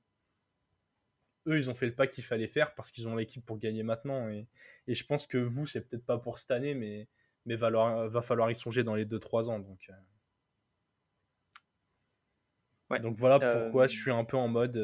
[1.46, 3.82] eux, ils ont fait le pas qu'il fallait faire parce qu'ils ont l'équipe pour gagner
[3.82, 4.28] maintenant.
[4.30, 4.46] Et,
[4.86, 7.08] et je pense que vous, c'est peut-être pas pour cette année, mais,
[7.46, 7.70] mais va,
[8.09, 9.59] va falloir y songer dans les 2-3 ans.
[9.59, 9.94] Donc, euh.
[12.98, 14.76] Donc voilà pourquoi je suis un peu en mode.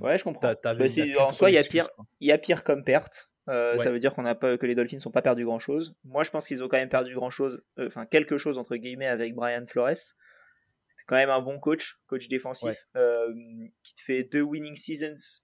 [0.00, 0.52] ouais, je comprends.
[0.62, 0.74] Bah,
[1.20, 1.88] en soi, il y a pire,
[2.20, 3.30] il y a pire comme perte.
[3.46, 5.96] Ça veut dire qu'on a pas que les Dolphins n'ont pas perdu grand chose.
[6.04, 9.06] Moi, je pense qu'ils ont quand même perdu grand chose, enfin quelque chose entre guillemets
[9.06, 9.96] avec Brian Flores.
[10.98, 12.86] C'est quand même un bon coach, coach défensif,
[13.82, 15.42] qui te fait deux winning seasons.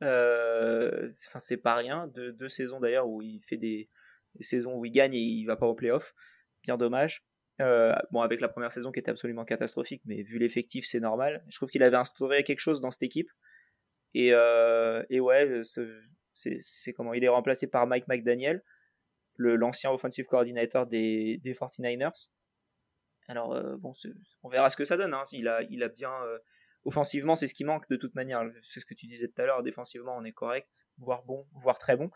[0.00, 2.08] Enfin, c'est pas rien.
[2.08, 3.88] Deux saisons d'ailleurs où il fait des,
[4.36, 6.14] des, saisons où il gagne et il va pas au playoff.
[6.62, 7.24] Bien dommage.
[7.60, 11.44] Euh, bon, avec la première saison qui était absolument catastrophique, mais vu l'effectif, c'est normal.
[11.48, 13.30] Je trouve qu'il avait instauré quelque chose dans cette équipe.
[14.14, 15.62] Et, euh, et ouais,
[16.34, 18.62] c'est comment Il est remplacé par Mike McDaniel,
[19.36, 22.30] l'ancien offensive coordinator des, des 49ers.
[23.28, 23.92] Alors, euh, bon,
[24.42, 25.14] on verra ce que ça donne.
[25.14, 25.24] Hein.
[25.32, 26.12] Il, a, il a bien.
[26.84, 28.42] offensivement, c'est ce qui manque de toute manière.
[28.62, 29.62] C'est ce que tu disais tout à l'heure.
[29.62, 32.10] Défensivement, on est correct, voire bon, voire très bon.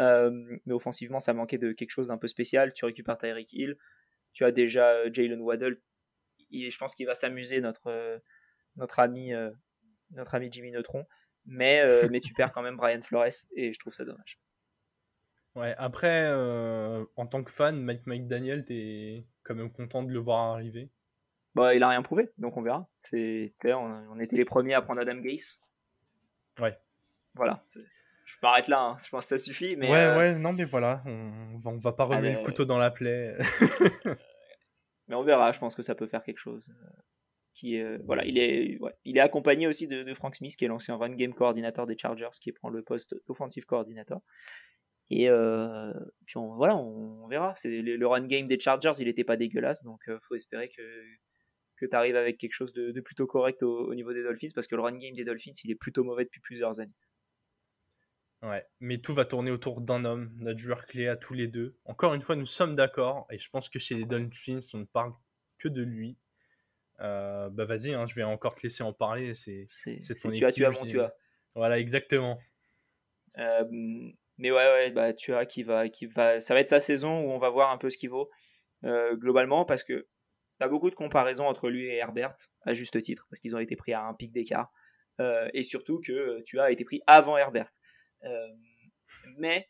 [0.00, 2.72] Mais offensivement, ça manquait de quelque chose d'un peu spécial.
[2.72, 3.76] Tu récupères Tyreek Hill
[4.32, 5.76] tu as déjà euh, Jalen Waddle.
[6.52, 8.18] Et je pense qu'il va s'amuser, notre, euh,
[8.76, 9.50] notre, ami, euh,
[10.10, 11.06] notre ami Jimmy Neutron.
[11.46, 14.38] Mais, mais tu perds quand même Brian Flores et je trouve ça dommage.
[15.56, 16.30] Ouais, après,
[17.16, 20.90] en tant que fan, Mike McDaniel, t'es quand même content de le voir arriver
[21.54, 22.88] bah, Il a rien prouvé, donc on verra.
[23.00, 25.58] C'est, on, on était les premiers à prendre Adam Gates.
[26.60, 26.78] Ouais.
[27.34, 27.64] Voilà
[28.30, 28.96] je m'arrête là, hein.
[29.04, 29.76] je pense que ça suffit.
[29.76, 32.78] Mais ouais, euh, ouais, non, mais voilà, on, on va pas remettre le couteau dans
[32.78, 33.36] la plaie.
[35.08, 36.68] mais on verra, je pense que ça peut faire quelque chose.
[36.68, 37.02] Euh,
[37.54, 41.14] qui voilà, il est, il est accompagné aussi de, Frank Smith, qui est l'ancien run
[41.14, 44.22] game coordinateur des Chargers, qui prend le poste d'offensive coordinator.
[45.10, 45.92] Et euh,
[46.24, 47.52] puis on, voilà, on, verra.
[47.56, 50.82] C'est le, run game des Chargers, il n'était pas dégueulasse, donc il faut espérer que
[51.76, 54.66] que tu arrives avec quelque chose de, plutôt correct au, au, niveau des Dolphins, parce
[54.66, 56.92] que le run game des Dolphins, il est plutôt mauvais depuis plusieurs années.
[58.42, 61.76] Ouais, mais tout va tourner autour d'un homme, notre joueur clé à tous les deux.
[61.84, 64.84] Encore une fois, nous sommes d'accord, et je pense que chez les Dolphins, on ne
[64.84, 65.12] parle
[65.58, 66.16] que de lui.
[67.00, 69.34] Euh, bah vas-y, hein, je vais encore te laisser en parler.
[69.34, 69.66] C'est
[70.22, 71.14] ton tu as, tu as, mon tu as.
[71.54, 72.38] Voilà, exactement.
[73.36, 73.64] Euh,
[74.38, 76.40] mais ouais, ouais, bah tu as qui va, qui va.
[76.40, 78.30] Ça va être sa saison où on va voir un peu ce qu'il vaut
[78.84, 80.08] euh, globalement, parce que
[80.58, 83.60] tu as beaucoup de comparaisons entre lui et Herbert, à juste titre, parce qu'ils ont
[83.60, 84.72] été pris à un pic d'écart.
[85.52, 87.70] et surtout que tu as été pris avant Herbert.
[88.24, 88.48] Euh,
[89.38, 89.68] mais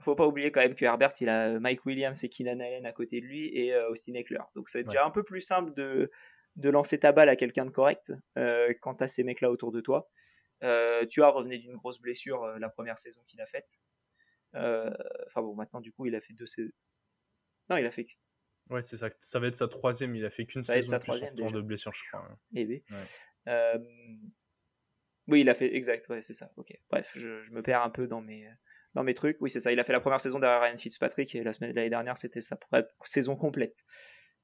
[0.00, 2.92] faut pas oublier quand même que Herbert, il a Mike Williams et Keenan Allen à
[2.92, 4.40] côté de lui et euh, Austin Eckler.
[4.54, 6.10] Donc c'est déjà un peu plus simple de,
[6.56, 9.80] de lancer ta balle à quelqu'un de correct euh, quand tu ces mecs-là autour de
[9.80, 10.10] toi.
[10.60, 13.78] tu as revenu d'une grosse blessure la première saison qu'il a faite.
[14.54, 16.72] Enfin bon, maintenant du coup, il a fait deux saisons.
[17.70, 18.06] Non, il a fait.
[18.70, 19.08] Ouais, c'est ça.
[19.18, 20.14] Ça va être sa troisième.
[20.16, 22.26] Il a fait qu'une saison sa troisième, de blessure, je crois.
[22.28, 22.38] Hein.
[22.54, 22.84] Eh oui.
[25.28, 26.50] Oui, il a fait, exact, ouais, c'est ça.
[26.56, 26.72] Ok.
[26.90, 28.48] Bref, je, me perds un peu dans mes,
[28.94, 29.36] dans mes trucs.
[29.40, 29.72] Oui, c'est ça.
[29.72, 32.40] Il a fait la première saison derrière Ryan Fitzpatrick et la semaine l'année dernière, c'était
[32.40, 32.58] sa
[33.04, 33.84] saison complète.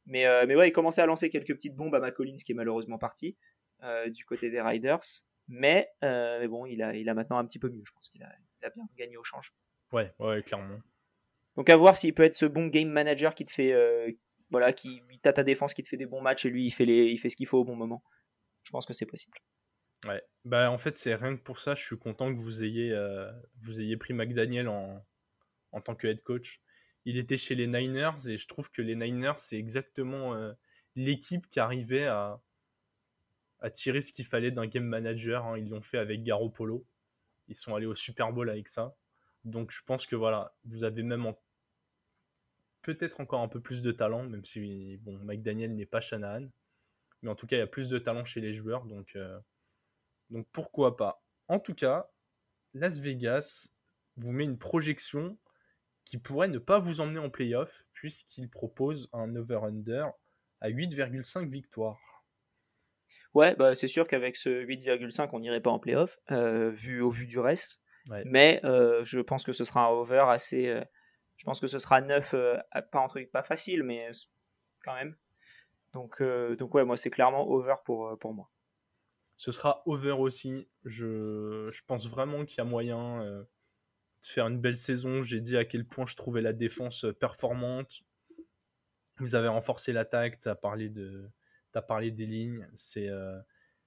[0.06, 2.54] Mais, euh, mais ouais, il commençait à lancer quelques petites bombes à McCollins qui est
[2.54, 3.36] malheureusement parti
[3.82, 5.00] euh, du côté des Riders.
[5.48, 7.82] Mais, euh, mais bon, il a, il a maintenant un petit peu mieux.
[7.86, 9.52] Je pense qu'il a, a, bien gagné au change.
[9.92, 10.78] Ouais, ouais, clairement.
[11.56, 13.74] Donc à voir s'il peut être ce bon game manager qui te fait,
[14.50, 16.84] voilà, qui t'a ta défense, qui te fait des bons matchs et lui il fait,
[16.84, 18.02] les, il fait ce qu'il faut au bon moment.
[18.62, 19.38] Je pense que c'est possible.
[20.06, 22.92] Ouais, bah en fait, c'est rien que pour ça, je suis content que vous ayez,
[22.92, 23.30] euh,
[23.60, 25.04] vous ayez pris McDaniel en,
[25.72, 26.60] en tant que head coach.
[27.04, 30.52] Il était chez les Niners et je trouve que les Niners, c'est exactement euh,
[30.94, 32.40] l'équipe qui arrivait à,
[33.60, 35.46] à tirer ce qu'il fallait d'un game manager.
[35.46, 35.58] Hein.
[35.58, 36.86] Ils l'ont fait avec Garoppolo.
[37.48, 38.94] Ils sont allés au Super Bowl avec ça.
[39.44, 41.32] Donc je pense que voilà, vous avez même
[42.82, 46.48] peut-être encore un peu plus de talent, même si bon, McDaniel n'est pas Shanahan.
[47.22, 48.84] Mais en tout cas, il y a plus de talent chez les joueurs.
[48.84, 49.16] Donc.
[49.16, 49.40] Euh,
[50.30, 51.22] donc pourquoi pas.
[51.48, 52.10] En tout cas,
[52.74, 53.68] Las Vegas
[54.16, 55.38] vous met une projection
[56.04, 60.08] qui pourrait ne pas vous emmener en playoff puisqu'il propose un over-under
[60.60, 62.24] à 8,5 victoires.
[63.34, 67.10] Ouais, bah c'est sûr qu'avec ce 8,5, on n'irait pas en playoff, euh, vu, au
[67.10, 67.80] vu du reste.
[68.24, 70.68] Mais euh, je pense que ce sera un over assez.
[70.68, 70.82] Euh,
[71.36, 72.34] je pense que ce sera 9,
[72.90, 74.10] pas un truc pas facile, mais
[74.82, 75.14] quand même.
[75.92, 76.22] Donc,
[76.58, 78.50] donc ouais, moi c'est clairement over pour, pour moi.
[79.38, 80.68] Ce sera over aussi.
[80.84, 85.22] Je, pense vraiment qu'il y a moyen euh, de faire une belle saison.
[85.22, 88.02] J'ai dit à quel point je trouvais la défense euh, performante.
[89.18, 90.90] Vous avez renforcé l'attaque, tu parlé
[92.10, 93.40] des lignes, euh,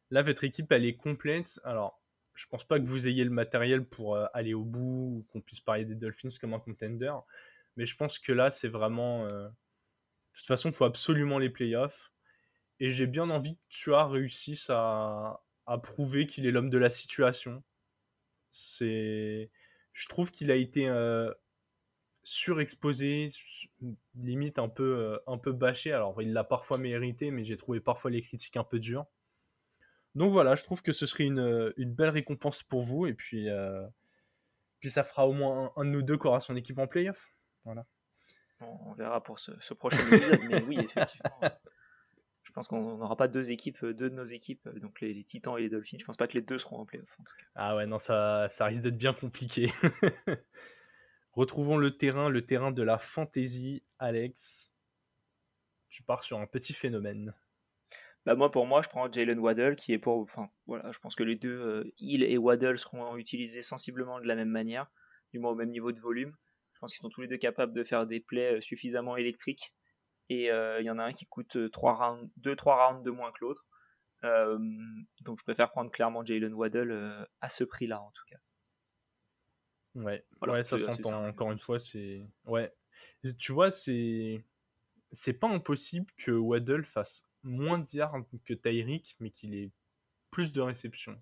[0.09, 1.61] là votre équipe elle est complète.
[1.63, 2.01] Alors,
[2.33, 5.61] je pense pas que vous ayez le matériel pour aller au bout ou qu'on puisse
[5.61, 7.13] parler des Dolphins comme un contender,
[7.77, 9.27] mais je pense que là c'est vraiment
[10.33, 12.10] de toute façon, il faut absolument les playoffs.
[12.81, 16.79] Et j'ai bien envie que tu as réussi à, à prouver qu'il est l'homme de
[16.79, 17.63] la situation.
[18.51, 19.51] C'est,
[19.93, 21.31] je trouve qu'il a été euh,
[22.23, 23.29] surexposé,
[24.15, 25.91] limite un peu, euh, un peu bâché.
[25.91, 29.05] Alors il l'a parfois mérité, mais j'ai trouvé parfois les critiques un peu dures.
[30.15, 33.05] Donc voilà, je trouve que ce serait une, une belle récompense pour vous.
[33.05, 33.47] Et puis,
[34.79, 37.29] puis ça fera au moins un, de nous deux qui aura son équipe en playoff.
[37.63, 37.85] Voilà.
[38.59, 40.39] On, verra pour ce, ce prochain épisode.
[40.49, 41.39] mais oui, effectivement.
[42.51, 45.61] Je pense qu'on n'aura pas deux équipes, deux de nos équipes, donc les, Titans et
[45.61, 45.95] les Dolphins.
[45.97, 47.17] Je pense pas que les deux seront en playoff.
[47.55, 49.71] Ah ouais, non, ça, ça risque d'être bien compliqué.
[51.31, 53.83] Retrouvons le terrain, le terrain de la fantaisie.
[53.99, 54.73] Alex,
[55.87, 57.33] tu pars sur un petit phénomène.
[58.25, 60.17] Bah moi, pour moi, je prends Jalen Waddle, qui est pour.
[60.17, 64.27] Enfin, voilà, je pense que les deux, euh, Hill et Waddle, seront utilisés sensiblement de
[64.27, 64.91] la même manière,
[65.31, 66.35] du moins au même niveau de volume.
[66.73, 69.73] Je pense qu'ils sont tous les deux capables de faire des plays euh, suffisamment électriques.
[70.31, 73.65] Et euh, il y en a un qui coûte 2-3 rounds, de moins que l'autre.
[75.21, 78.37] donc je préfère prendre clairement Jalen Waddle à ce prix-là, en tout cas.
[79.95, 81.27] Ouais, ouais ça s'entend.
[81.27, 82.21] Encore une fois, c'est.
[82.45, 82.73] Ouais.
[83.37, 84.43] Tu vois, c'est.
[85.11, 89.71] C'est pas impossible que Waddle fasse moins de yards que Tyreek, mais qu'il ait
[90.29, 91.21] plus de réceptions.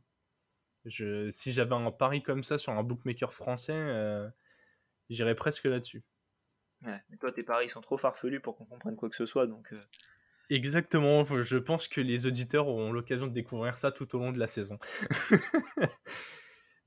[0.86, 1.32] Je...
[1.32, 4.30] Si j'avais un pari comme ça sur un bookmaker français, euh,
[5.10, 6.04] j'irais presque là-dessus.
[7.20, 9.74] Toi, tes paris sont trop farfelus pour qu'on comprenne quoi que ce soit, donc.
[9.74, 9.80] Euh.
[10.50, 14.40] Exactement, je pense que les auditeurs auront l'occasion de découvrir ça tout au long de
[14.40, 14.80] la saison.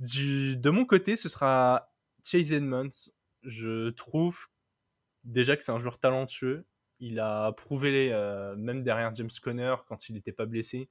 [0.01, 3.13] De mon côté, ce sera Chase Edmonds.
[3.45, 4.49] Je trouve
[5.23, 6.67] déjà que c'est un joueur talentueux
[7.03, 10.89] il a prouvé, euh, même derrière James Conner, quand il n'était pas blessé,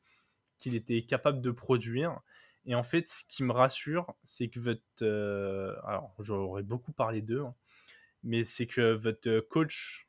[0.60, 2.20] qu'il était capable de produire.
[2.66, 4.82] Et en fait, ce qui me rassure, c'est que votre.
[5.02, 7.56] Euh, alors, j'aurais beaucoup parlé d'eux, hein,
[8.24, 10.08] mais c'est que votre coach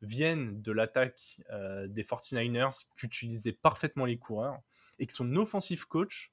[0.00, 4.60] vienne de l'attaque euh, des 49ers, qui utilisait parfaitement les coureurs,
[4.98, 6.32] et que son offensive coach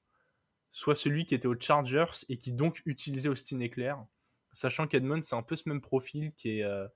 [0.70, 3.94] soit celui qui était aux Chargers et qui donc utilisait Austin Eckler,
[4.52, 6.88] sachant qu'Edmond, c'est un peu ce même profil qui est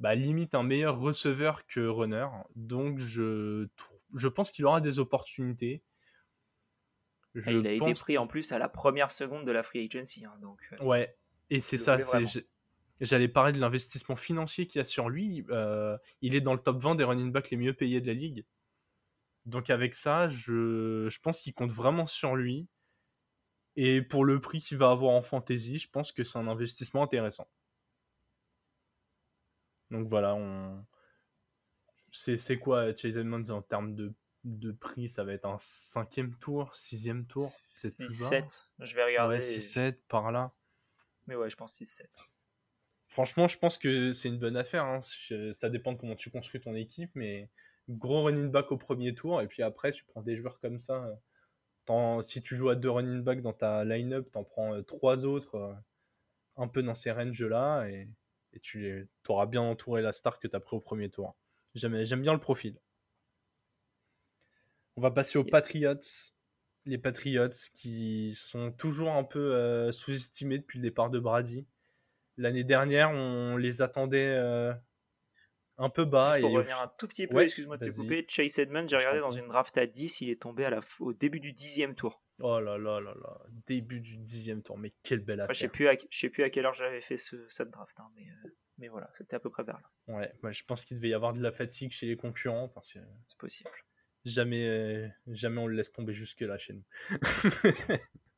[0.00, 2.26] bah, limite un meilleur receveur que runner.
[2.56, 3.68] Donc je,
[4.14, 5.82] je pense qu'il aura des opportunités.
[7.34, 10.24] Je il a été pris en plus à la première seconde de la free agency.
[10.24, 11.16] Hein, donc, euh, ouais,
[11.50, 11.98] et c'est ça.
[13.00, 15.44] J'allais parler de l'investissement financier qu'il y a sur lui.
[15.50, 18.12] Euh, il est dans le top 20 des running backs les mieux payés de la
[18.12, 18.44] ligue.
[19.46, 22.68] Donc avec ça, je, je pense qu'il compte vraiment sur lui.
[23.76, 27.02] Et pour le prix qu'il va avoir en fantasy, je pense que c'est un investissement
[27.02, 27.48] intéressant.
[29.90, 30.84] Donc voilà, on...
[32.12, 34.12] c'est quoi Chase Edmonds en termes de,
[34.44, 39.38] de, prix Ça va être un cinquième tour, sixième tour 6-7, je vais regarder.
[39.38, 40.52] Ouais, 6-7 par là.
[41.26, 42.06] Mais ouais, je pense 6-7.
[43.20, 44.84] Franchement, je pense que c'est une bonne affaire.
[44.84, 45.00] Hein.
[45.52, 47.50] Ça dépend de comment tu construis ton équipe, mais
[47.90, 51.06] gros running back au premier tour, et puis après, tu prends des joueurs comme ça.
[52.22, 55.56] Si tu joues à deux running back dans ta line-up, t'en prends euh, trois autres
[55.56, 55.74] euh,
[56.56, 58.08] un peu dans ces ranges-là, et
[58.54, 61.36] et tu auras bien entouré la star que tu as pris au premier tour.
[61.74, 62.80] J'aime bien le profil.
[64.96, 66.00] On va passer aux Patriots.
[66.86, 71.66] Les Patriots qui sont toujours un peu euh, sous-estimés depuis le départ de Brady.
[72.40, 74.72] L'année dernière, on les attendait euh,
[75.76, 76.38] un peu bas.
[76.40, 79.30] pour revenir un tout petit peu, excuse-moi de te couper, Chase Edmonds, j'ai regardé dans
[79.30, 82.22] une draft à 10, il est tombé à la, au début du dixième tour.
[82.40, 85.54] Oh là là là là, début du dixième tour, mais quelle belle affaire.
[85.54, 88.10] je sais plus à, sais plus à quelle heure j'avais fait ce, cette draft, hein,
[88.16, 88.48] mais, euh,
[88.78, 90.14] mais voilà, c'était à peu près vers là.
[90.14, 93.00] Ouais, je pense qu'il devait y avoir de la fatigue chez les concurrents parce que
[93.28, 93.70] c'est possible.
[94.24, 96.84] Jamais, euh, jamais on le laisse tomber jusque là chez nous.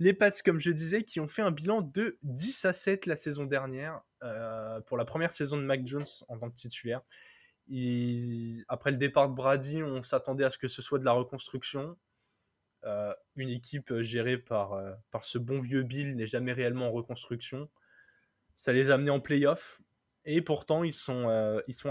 [0.00, 3.16] les Pats, comme je disais, qui ont fait un bilan de 10 à 7 la
[3.16, 7.02] saison dernière euh, pour la première saison de Mac Jones en tant que titulaire.
[8.66, 11.98] Après le départ de Brady, on s'attendait à ce que ce soit de la reconstruction.
[12.86, 14.80] Euh, une équipe euh, gérée par,
[15.20, 17.68] ce bon vieux Bill n'est jamais réellement en reconstruction.
[18.56, 19.82] Ça les a amenés en playoff.
[20.24, 21.28] Et pourtant, ils sont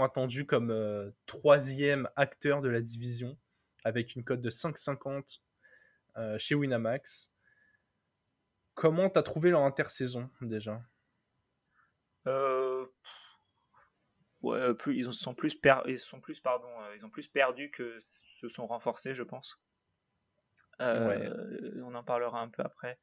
[0.02, 3.36] attendus comme troisième acteur de la division,
[3.84, 5.40] avec une cote de 5,50
[6.38, 7.30] chez Winamax.
[8.80, 10.80] Comment t'as trouvé leur intersaison déjà?
[14.42, 15.54] Ouais, plus, ils sont plus,
[15.86, 19.60] ils sont plus, pardon, ils ont plus perdu que se sont renforcés, je pense.
[20.80, 22.98] Euh, on en parlera un peu après.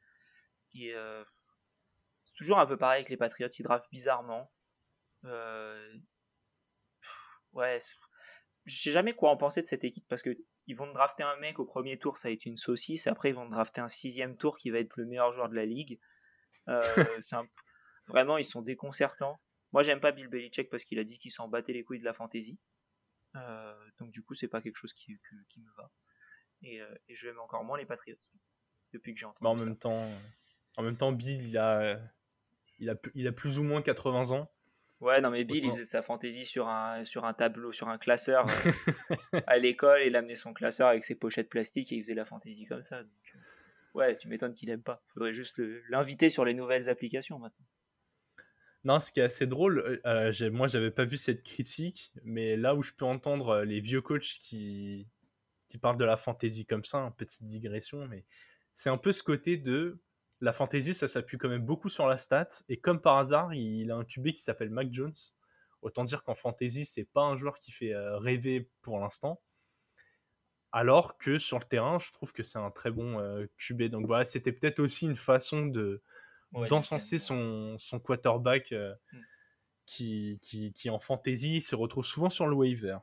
[0.73, 1.23] Et euh,
[2.23, 4.51] c'est toujours un peu pareil avec les Patriots, ils draftent bizarrement.
[5.25, 5.95] Euh,
[7.53, 7.77] ouais,
[8.65, 10.35] je sais jamais quoi en penser de cette équipe parce que
[10.67, 13.07] ils vont drafter un mec au premier tour, ça va être une saucisse.
[13.07, 15.65] Après, ils vont drafter un sixième tour qui va être le meilleur joueur de la
[15.65, 15.99] ligue.
[18.07, 19.39] Vraiment, ils sont déconcertants.
[19.71, 22.05] Moi, j'aime pas Bill Belichick parce qu'il a dit qu'il s'en battait les couilles de
[22.05, 22.59] la fantasy.
[23.97, 25.17] donc, du coup, c'est pas quelque chose qui,
[25.49, 25.91] qui me va.
[26.65, 28.15] Euh, et, je aime encore moins les Patriots
[28.93, 30.03] depuis que j'ai entendu bah, en Même temps,
[30.75, 31.99] en même temps, Bill, il a,
[32.79, 34.51] il a, il a plus ou moins 80 ans.
[34.99, 37.99] Ouais, non, mais Bill, il faisait sa fantaisie sur un, sur un tableau, sur un
[37.99, 40.01] classeur euh, à l'école.
[40.05, 43.03] Il amenait son classeur avec ses pochettes plastiques et il faisait la fantaisie comme ça.
[43.03, 43.39] Donc, euh,
[43.93, 45.03] ouais, tu m'étonnes qu'il aime pas.
[45.13, 47.65] Faudrait juste l'inviter sur les nouvelles applications maintenant.
[48.85, 52.73] Non, ce qui est assez drôle, euh, moi j'avais pas vu cette critique, mais là
[52.73, 55.07] où je peux entendre les vieux coachs qui,
[55.67, 58.23] qui parlent de la fantaisie comme ça, une petite digression, mais
[58.73, 59.99] c'est un peu ce côté de
[60.41, 62.49] la fantasy, ça s'appuie quand même beaucoup sur la stat.
[62.69, 65.15] Et comme par hasard, il a un QB qui s'appelle Mac Jones.
[65.81, 69.41] Autant dire qu'en fantasy, c'est pas un joueur qui fait euh, rêver pour l'instant.
[70.71, 73.83] Alors que sur le terrain, je trouve que c'est un très bon euh, QB.
[73.83, 76.01] Donc voilà, c'était peut-être aussi une façon de
[76.69, 79.19] d'encenser son, son, quarterback euh, mm.
[79.85, 82.97] qui, qui, qui, en fantasy se retrouve souvent sur le waiver.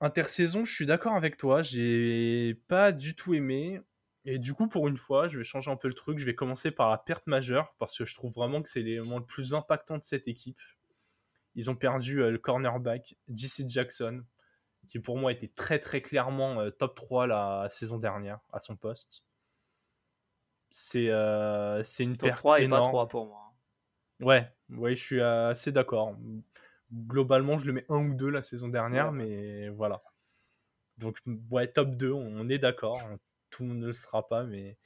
[0.00, 3.80] Intersaison, je suis d'accord avec toi, j'ai pas du tout aimé.
[4.28, 6.18] Et du coup, pour une fois, je vais changer un peu le truc.
[6.18, 9.18] Je vais commencer par la perte majeure parce que je trouve vraiment que c'est l'élément
[9.18, 10.58] le plus impactant de cette équipe.
[11.54, 14.24] Ils ont perdu euh, le cornerback JC Jackson,
[14.88, 18.74] qui pour moi était très très clairement euh, top 3 la saison dernière à son
[18.76, 19.22] poste.
[20.70, 23.54] C'est euh, une top perte 3 et pas 3 pour moi.
[24.18, 26.16] Ouais, ouais, je suis assez d'accord.
[26.92, 30.02] Globalement, je le mets 1 ou 2 la saison dernière, mais voilà.
[30.98, 31.18] Donc,
[31.50, 32.98] ouais, top 2, on est d'accord
[33.50, 34.78] tout le monde ne le sera pas, mais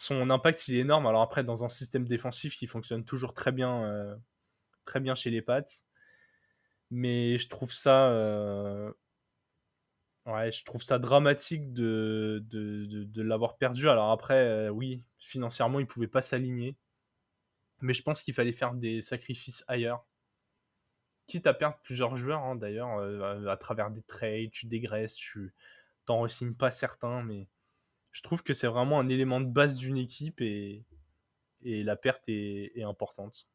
[0.00, 1.06] son impact il est énorme.
[1.06, 4.16] Alors après, dans un système défensif qui fonctionne toujours très bien, euh,
[4.86, 5.62] très bien chez les Pats,
[6.90, 8.90] mais je trouve ça, euh,
[10.26, 13.90] ouais, je trouve ça dramatique de, de, l'avoir perdu.
[13.90, 16.76] Alors après, euh, oui, financièrement, il pouvait pas s'aligner,
[17.80, 20.06] mais je pense qu'il fallait faire des sacrifices ailleurs.
[21.26, 22.98] Quitte à perdre plusieurs joueurs, hein, d'ailleurs,
[23.48, 25.54] à, travers des trades, tu dégraisses, tu
[26.06, 26.28] t'en re
[26.58, 27.46] pas certains, mais
[28.12, 30.84] je trouve que c'est vraiment un élément de base d'une équipe et,
[31.62, 33.46] et la perte est, importante.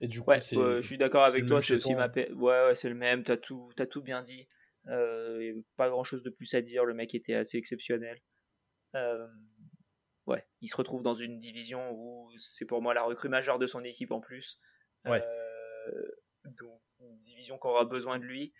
[0.00, 2.94] Et du coup, je suis d'accord avec toi, c'est aussi ma ouais, ouais c'est le
[2.94, 4.48] même, t'as tout, as tout bien dit.
[4.86, 8.18] Euh, pas grand chose de plus à dire, le mec était assez exceptionnel.
[8.94, 9.28] Euh,
[10.26, 13.66] ouais, il se retrouve dans une division où c'est pour moi la recrue majeure de
[13.66, 14.58] son équipe en plus.
[15.04, 15.22] Ouais.
[15.22, 16.10] Euh,
[16.44, 18.54] donc, une division qui aura besoin de lui.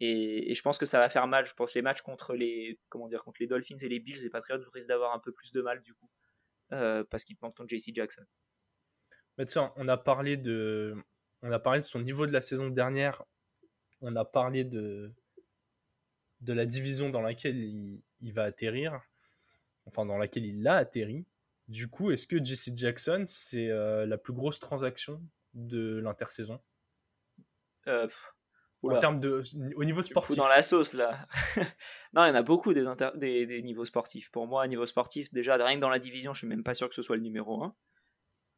[0.00, 1.46] Et, je pense que ça va faire mal.
[1.46, 4.24] Je pense que les matchs contre les, comment dire, contre les Dolphins et les Bills
[4.24, 6.10] et Patriots risquent d'avoir un peu plus de mal du coup.
[6.72, 8.24] Euh, parce qu'il manque ton JC Jackson.
[9.38, 10.94] Mais sais, on a parlé de,
[11.42, 13.24] on a parlé de son niveau de la saison dernière.
[14.00, 15.12] On a parlé de,
[16.40, 19.00] de la division dans laquelle il, va atterrir.
[19.86, 21.24] Enfin, dans laquelle il a atterri.
[21.68, 25.22] Du coup, est-ce que JC Jackson, c'est euh, la plus grosse transaction
[25.54, 26.60] de l'intersaison?
[27.86, 28.08] Euh,
[28.82, 29.42] en termes de,
[29.76, 30.36] au niveau sportif.
[30.36, 31.26] dans la sauce là.
[32.12, 32.84] non, il y en a beaucoup des,
[33.16, 34.30] des, niveaux sportifs.
[34.30, 36.88] Pour moi, niveau sportif, déjà, rien que dans la division, je suis même pas sûr
[36.88, 37.74] que ce soit le numéro 1.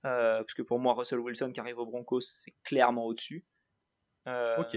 [0.07, 3.45] Euh, parce que pour moi, Russell Wilson qui arrive au Broncos, c'est clairement au-dessus.
[4.29, 4.77] Euh, ok.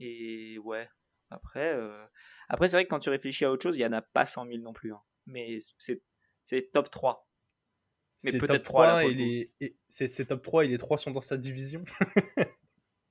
[0.00, 0.88] Et ouais,
[1.30, 2.04] après, euh,
[2.48, 4.26] après c'est vrai que quand tu réfléchis à autre chose, il y en a pas
[4.26, 4.92] 100 000 non plus.
[4.92, 5.00] Hein.
[5.26, 7.28] Mais c'est top 3.
[8.24, 9.04] Mais peut-être 3.
[9.04, 9.76] et les...
[9.88, 11.84] C'est top 3 et les 3 sont dans sa division.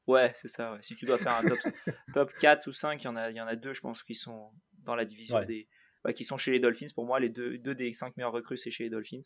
[0.07, 0.77] Ouais, c'est ça.
[0.81, 1.57] Si tu dois faire un top,
[2.13, 4.03] top 4 ou 5, il y, en a, il y en a deux, je pense,
[4.03, 5.67] qui sont dans la division des.
[6.15, 6.87] qui sont chez les Dolphins.
[6.93, 9.21] Pour moi, les deux, deux des 5 meilleurs recrues, c'est chez les Dolphins.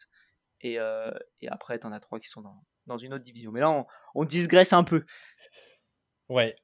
[0.62, 1.12] Et, euh,
[1.42, 3.52] et après, tu en as trois qui sont dans, dans une autre division.
[3.52, 5.04] Mais là, on, on digresse un peu.
[6.30, 6.56] Ouais.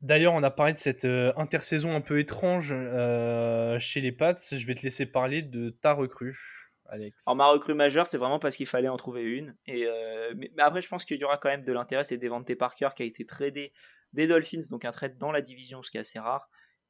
[0.00, 4.36] D'ailleurs, on a parlé de cette euh, intersaison un peu étrange euh, chez les Pats.
[4.50, 6.63] Je vais te laisser parler de ta recrue.
[6.86, 9.56] Alex Alors, ma recrue majeure, c'est vraiment parce qu'il fallait en trouver une.
[9.66, 12.04] Et, euh, mais, après, je pense qu'il y aura quand même de l'intérêt.
[12.04, 13.72] C'est Devante Parker qui a été tradé
[14.12, 16.48] des Dolphins, donc un trade dans la division, ce qui est assez rare,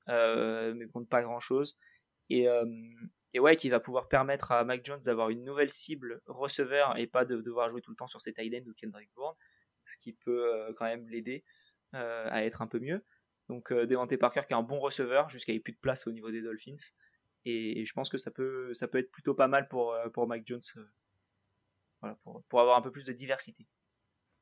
[0.08, 1.78] euh, mais compte pas grand chose.
[2.28, 2.64] Et, euh,
[3.32, 7.06] et, ouais, qui va pouvoir permettre à Mac Jones d'avoir une nouvelle cible receveur et
[7.06, 9.34] pas de devoir jouer tout le temps sur ses tight ends ou Kendrick Bourne,
[9.86, 11.44] ce qui peut quand même l'aider
[11.92, 13.04] à être un peu mieux.
[13.48, 16.30] Donc, Devante Parker qui est un bon receveur, jusqu'à il plus de place au niveau
[16.30, 16.76] des Dolphins.
[17.44, 20.26] Et, je pense que ça peut, ça peut être plutôt pas mal pour, euh, pour
[20.26, 20.84] Mike Jones euh,
[22.00, 23.66] voilà, pour, pour, avoir un peu plus de diversité.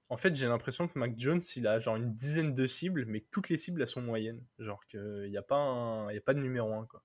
[0.09, 3.25] En fait, j'ai l'impression que Mac Jones, il a genre une dizaine de cibles, mais
[3.31, 4.45] toutes les cibles, elles sont moyennes.
[4.59, 7.03] Genre qu'il n'y a, pas a pas de numéro 1, quoi.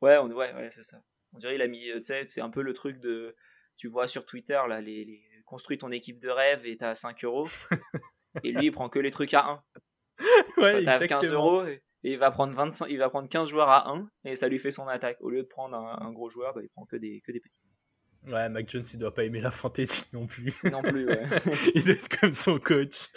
[0.00, 1.02] Ouais, on, ouais, ouais c'est ça.
[1.32, 3.36] On dirait il a mis, tu sais, c'est un peu le truc de,
[3.76, 7.24] tu vois sur Twitter, là, les, les construis ton équipe de rêve et t'as 5
[7.24, 7.48] euros.
[8.44, 9.64] et lui, il prend que les trucs à 1.
[10.58, 13.90] Ouais, t'as 15 euros et il va prendre 25, il va prendre 15 joueurs à
[13.90, 15.18] 1 et ça lui fait son attaque.
[15.20, 17.60] Au lieu de prendre un, gros joueur, bah, il prend que des, que des petits.
[18.26, 20.54] Ouais, Mac Jones, il doit pas aimer la fantasy non plus.
[20.72, 21.26] Non plus, ouais.
[21.74, 23.08] il doit être comme son coach.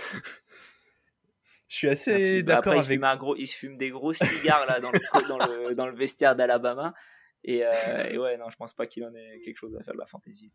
[1.67, 2.89] Je suis assez d'accord avec.
[2.89, 5.95] Il, gros, il se fume des gros cigares là dans le, dans le, dans le
[5.95, 6.93] vestiaire d'Alabama.
[7.43, 7.71] Et, euh,
[8.11, 10.05] et, ouais, non, je pense pas qu'il en ait quelque chose à faire de la
[10.05, 10.51] fantasy.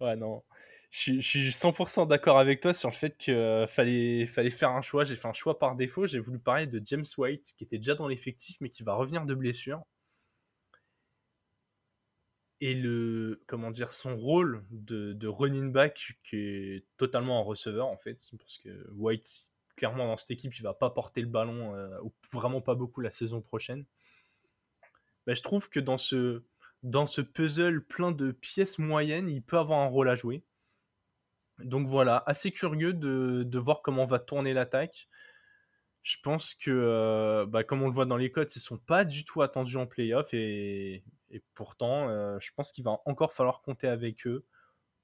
[0.00, 0.42] Ouais, non.
[0.90, 5.04] Je, suis 100% d'accord avec toi sur le fait qu'il euh, fallait, faire un choix.
[5.04, 6.06] J'ai fait un choix par défaut.
[6.06, 9.26] J'ai voulu parler de James White, qui était déjà dans l'effectif, mais qui va revenir
[9.26, 9.82] de blessure.
[12.60, 17.98] Et le, comment dire, son rôle de, running back, qui est totalement en receveur, en
[17.98, 22.00] fait, parce que White, clairement, dans cette équipe, il va pas porter le ballon, euh,
[22.02, 23.84] ou vraiment pas beaucoup la saison prochaine.
[25.26, 29.88] Bah, je trouve que dans ce puzzle plein de pièces moyennes, il peut avoir un
[29.88, 30.42] rôle à jouer.
[31.58, 35.08] Donc voilà, assez curieux de, voir comment va tourner l'attaque.
[36.02, 39.04] Je pense que, euh, bah, comme on le voit dans les codes, ils sont pas
[39.04, 43.60] du tout attendus en playoff et, et pourtant, euh, je pense qu'il va encore falloir
[43.62, 44.44] compter avec eux,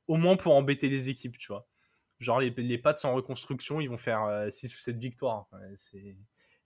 [0.07, 1.67] au moins pour embêter les équipes, tu vois.
[2.21, 5.49] Genre les, les Pats en reconstruction, ils vont faire 6 euh, ou 7 victoires.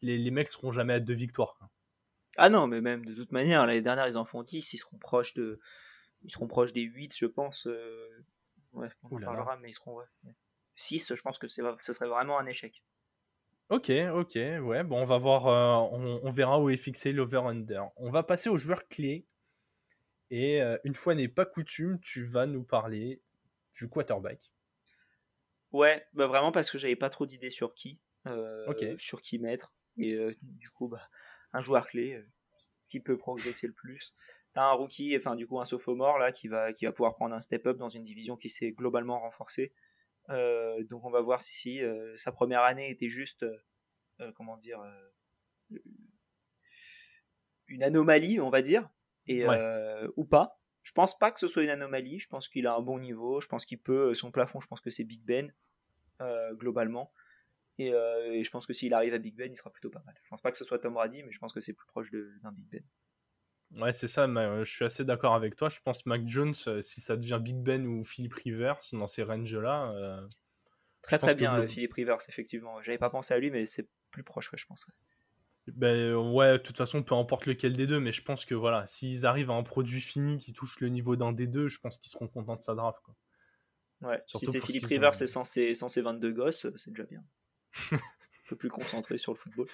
[0.03, 1.59] Les, les mecs seront jamais à 2 victoires.
[2.37, 4.99] Ah non, mais même de toute manière, l'année dernière, ils en font 10, ils seront
[4.99, 5.59] proches de.
[6.24, 7.66] Ils seront proches des 8, je pense.
[8.77, 10.01] Ouais, on en parlera, mais ils seront.
[10.72, 12.83] 6, je pense que ce serait vraiment un échec.
[13.68, 17.83] Ok, ok, ouais, bon, on va voir, euh, on, verra où est fixé l'over-under.
[17.97, 19.27] On va passer aux joueurs clés.
[20.31, 23.22] Et euh, une fois n'est pas coutume, tu vas nous parler
[23.74, 24.53] du quarterback.
[25.72, 28.01] Ouais, bah vraiment parce que j'avais pas trop d'idées sur qui,
[28.99, 29.74] sur qui mettre.
[29.99, 31.09] Et du coup, bah,
[31.57, 32.29] un joueur clé euh,
[32.87, 34.14] qui peut progresser le plus.
[34.57, 37.34] T'as un rookie, enfin du coup un sophomore là qui va, qui va pouvoir prendre
[37.34, 39.74] un step up dans une division qui s'est globalement renforcée.
[40.30, 43.44] Euh, donc on va voir si euh, sa première année était juste,
[44.34, 44.82] comment dire,
[47.68, 48.88] une anomalie, on va dire,
[49.26, 49.44] et
[50.16, 50.59] ou pas.
[50.82, 52.18] Je pense pas que ce soit une anomalie.
[52.18, 53.40] Je pense qu'il a un bon niveau.
[53.40, 54.14] Je pense qu'il peut.
[54.14, 55.52] Son plafond, je pense que c'est Big Ben
[56.52, 57.12] globalement.
[57.80, 60.14] Euh, et, je pense que s'il arrive à Big Ben, il sera plutôt pas mal.
[60.22, 62.11] Je pense pas que ce soit Tom Brady, mais je pense que c'est plus proche
[62.11, 62.82] d'un Big Ben.
[63.72, 65.68] Ouais, c'est ça, euh, je suis assez d'accord avec toi.
[65.68, 69.22] Je pense Mac Jones, euh, si ça devient Big Ben ou Philip Rivers dans ces
[69.22, 69.84] ranges-là.
[71.02, 72.80] très très bien, Philip Rivers, effectivement.
[72.82, 74.86] J'avais pas pensé à lui, mais c'est plus proche, ouais, je pense.
[75.68, 78.86] Ben, ouais, de toute façon, peu importe lequel des deux, mais je pense que voilà,
[78.86, 81.98] s'ils arrivent à un produit fini qui touche le niveau d'un des deux, je pense
[81.98, 83.00] qu'ils seront contents de sa draft.
[83.04, 83.16] Quoi.
[84.02, 87.24] Ouais, si c'est Philippe Rivers c'est sans, ses, sans 22 gosses, c'est déjà bien.
[87.92, 87.98] un
[88.48, 89.66] peu plus concentré sur le football.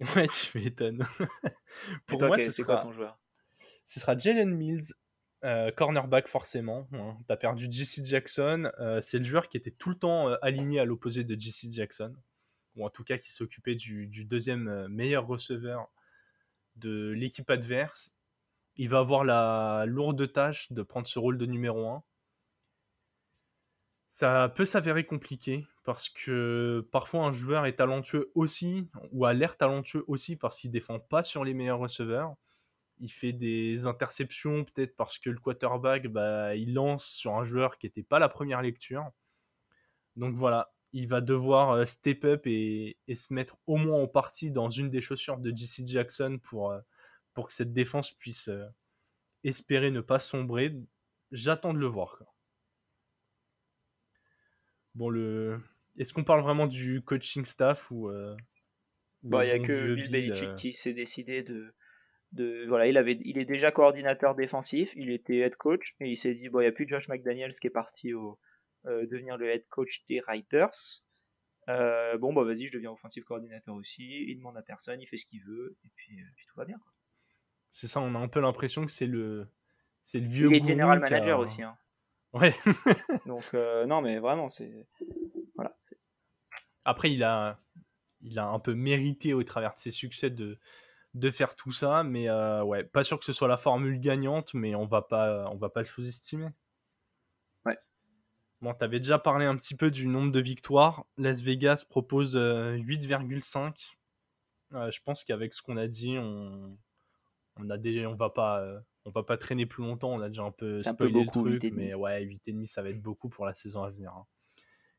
[0.16, 1.06] Ouais, tu m'étonnes.
[2.06, 3.18] Pour moi, c'est quoi ton joueur?
[3.84, 4.92] Ce sera Jalen Mills,
[5.44, 6.88] euh, cornerback forcément.
[6.92, 7.16] Hein.
[7.26, 8.70] Tu as perdu JC Jackson.
[8.80, 11.70] Euh, c'est le joueur qui était tout le temps euh, aligné à l'opposé de JC
[11.70, 12.14] Jackson.
[12.76, 15.88] Ou en tout cas qui s'occupait du, du, deuxième meilleur receveur
[16.76, 18.14] de l'équipe adverse.
[18.76, 22.04] Il va avoir la lourde tâche de prendre ce rôle de numéro 1.
[24.06, 29.56] Ça peut s'avérer compliqué parce que parfois un joueur est talentueux aussi, ou a l'air
[29.56, 32.34] talentueux aussi parce qu'il défend pas sur les meilleurs receveurs.
[33.00, 37.78] Il fait des interceptions peut-être parce que le quarterback, bah, il lance sur un joueur
[37.78, 39.10] qui n'était pas la première lecture.
[40.16, 44.50] Donc voilà, il va devoir euh, step up et, se mettre au moins en partie
[44.50, 46.80] dans une des chaussures de JC Jackson pour, euh,
[47.32, 48.66] pour que cette défense puisse euh,
[49.42, 50.76] espérer ne pas sombrer.
[51.32, 52.22] J'attends de le voir.
[54.94, 55.62] Bon, le...
[55.98, 58.08] est-ce qu'on parle vraiment du coaching staff ou.
[58.08, 58.36] Euh,
[59.22, 61.74] bah, il n'y a que Bill Belichick euh qui s'est décidé de.
[62.32, 66.18] De, voilà, il, avait, il est déjà coordinateur défensif, il était head coach, et il
[66.18, 68.38] s'est dit, bon, il n'y a plus Josh McDaniels qui est parti au,
[68.84, 71.02] euh, devenir le head coach des Writers.
[71.66, 75.24] bon, bah vas-y, je deviens offensive coordinateur aussi, il demande à personne, il fait ce
[75.24, 76.18] qu'il veut, et puis,
[76.48, 76.76] tout va bien.
[77.70, 79.48] C'est ça, on a un peu l'impression que c'est le,
[80.02, 80.50] c'est le vieux.
[80.52, 81.62] Il est general manager aussi.
[81.62, 81.78] Hein.
[82.32, 82.54] Ouais.
[83.26, 84.86] Donc, euh, non, mais vraiment, c'est.
[85.58, 85.76] Voilà.
[86.84, 87.60] Après, il a,
[88.22, 90.56] il a un peu mérité au travers de ses succès de,
[91.14, 94.54] de faire tout ça, mais euh, ouais, pas sûr que ce soit la formule gagnante,
[94.54, 96.50] mais on va pas, on va pas le sous-estimer.
[97.66, 97.76] Ouais.
[98.60, 101.04] Bon, t'avais déjà parlé un petit peu du nombre de victoires.
[101.16, 103.74] Las Vegas propose 8,5.
[104.74, 106.78] Euh, je pense qu'avec ce qu'on a dit, on,
[107.56, 108.64] on a des, on va pas,
[109.04, 111.72] on va pas traîner plus longtemps, on a déjà un peu spoilé beaucoup, le truc,
[111.74, 114.12] mais ouais, 8,5 ça va être beaucoup pour la saison à venir.
[114.12, 114.26] Hein.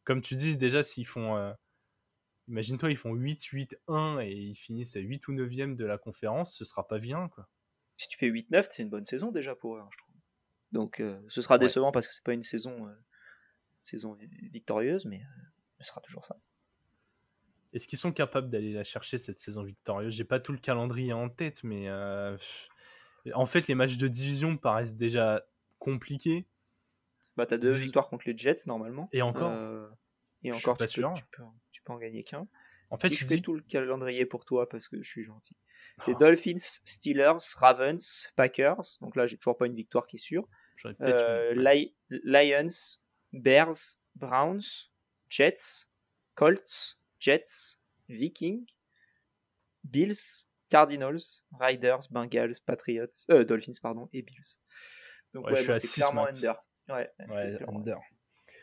[0.10, 1.54] Comme tu dis, déjà s'ils font euh,
[2.48, 6.00] imagine-toi, ils font 8 8 1 et ils finissent à 8 ou 9e de la
[6.00, 7.48] conférence, ce sera pas bien quoi.
[7.96, 10.16] Si tu fais 8 9, c'est une bonne saison déjà pour eux, hein, je trouve.
[10.72, 12.94] Donc euh, ce sera décevant parce que c'est pas une saison euh,
[13.84, 14.18] saison
[14.52, 15.22] victorieuse mais
[15.80, 16.36] ce sera toujours ça.
[17.74, 20.16] Est-ce qu'ils sont capables d'aller la chercher cette saison victorieuse?
[20.16, 21.88] J'ai pas tout le calendrier en tête, mais
[23.32, 25.46] en fait, les matchs de division paraissent déjà
[25.78, 26.48] compliqués.
[27.40, 29.08] Bah, t'as deux victoires contre les Jets normalement.
[29.14, 29.88] Et encore euh,
[30.44, 31.08] Et encore, tu, Peux,
[31.72, 32.48] tu, peux, en gagner qu'un.
[32.90, 35.56] En fait, je, fais tout le calendrier pour toi parce que je suis gentil.
[36.02, 36.20] C'est oh.
[36.20, 38.98] Dolphins, Steelers, Ravens, Packers.
[39.02, 40.48] Donc là, j'ai toujours pas une victoire qui est sûre.
[42.10, 42.70] Lions,
[43.34, 44.90] Bears, Browns,
[45.30, 45.88] Jets,
[46.36, 47.78] Colts, Jets,
[48.08, 48.66] Vikings,
[49.84, 54.58] Bills, Cardinals, Riders, Bengals, Patriots, euh, Dolphins, pardon, et Bills.
[55.34, 56.56] Donc ouais, c'est clairement under.
[56.88, 57.12] Ouais,
[57.68, 58.00] under.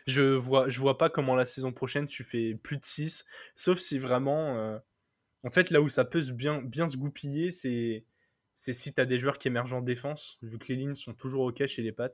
[0.07, 3.99] Je vois, vois pas comment la saison prochaine tu fais plus de 6, sauf si
[3.99, 4.57] vraiment.
[4.59, 4.79] Euh,
[5.43, 8.05] en fait, là où ça peut bien, bien se goupiller, c'est
[8.55, 11.15] c'est si tu as des joueurs qui émergent en défense, vu que les lignes sont
[11.15, 12.11] toujours OK chez les Pats.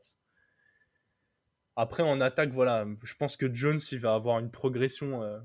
[1.77, 5.39] Après, en attaque, voilà, je pense que Jones, il va avoir une progression euh,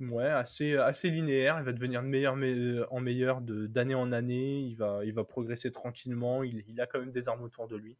[0.00, 1.58] ouais, assez, linéaire.
[1.58, 2.34] Il va devenir de meilleur
[2.90, 4.60] en meilleur d'année en année.
[4.60, 6.42] Il va, il va progresser tranquillement.
[6.42, 7.96] Il, il, a quand même des armes autour de lui.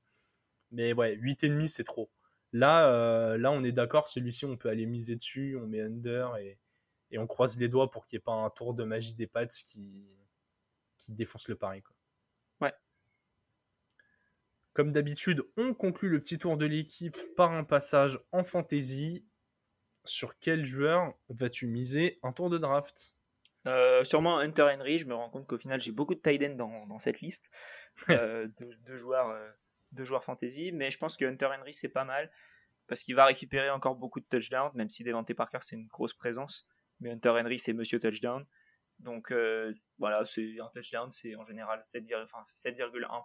[0.72, 2.10] Mais ouais, 8,5, c'est trop.
[2.52, 5.58] Là, euh, là, on est d'accord, celui-ci, on peut aller miser dessus.
[5.62, 6.58] On met under et,
[7.10, 9.26] et on croise les doigts pour qu'il n'y ait pas un tour de magie des
[9.26, 10.06] Pats qui,
[10.96, 11.82] qui défonce le pari.
[11.82, 11.94] Quoi.
[12.60, 12.74] Ouais.
[14.74, 19.24] Comme d'habitude, on conclut le petit tour de l'équipe par un passage en fantasy.
[20.04, 23.16] Sur quel joueur vas-tu miser un tour de draft?
[23.66, 24.98] Euh, Sûrement Hunter Henry.
[24.98, 27.50] Je me rends compte qu'au final, j'ai beaucoup de tight end dans, cette liste
[28.08, 29.50] euh, de, joueurs, euh,
[29.92, 30.72] de joueurs fantasy.
[30.72, 32.30] Mais je pense que Hunter Henry, c'est pas mal
[32.88, 36.14] parce qu'il va récupérer encore beaucoup de touchdowns, même si Devante Parker, c'est une grosse
[36.14, 36.66] présence.
[37.00, 38.46] Mais Hunter Henry, c'est monsieur touchdown.
[38.98, 42.42] Donc euh, voilà, c'est un touchdown, c'est en général 7,1 enfin,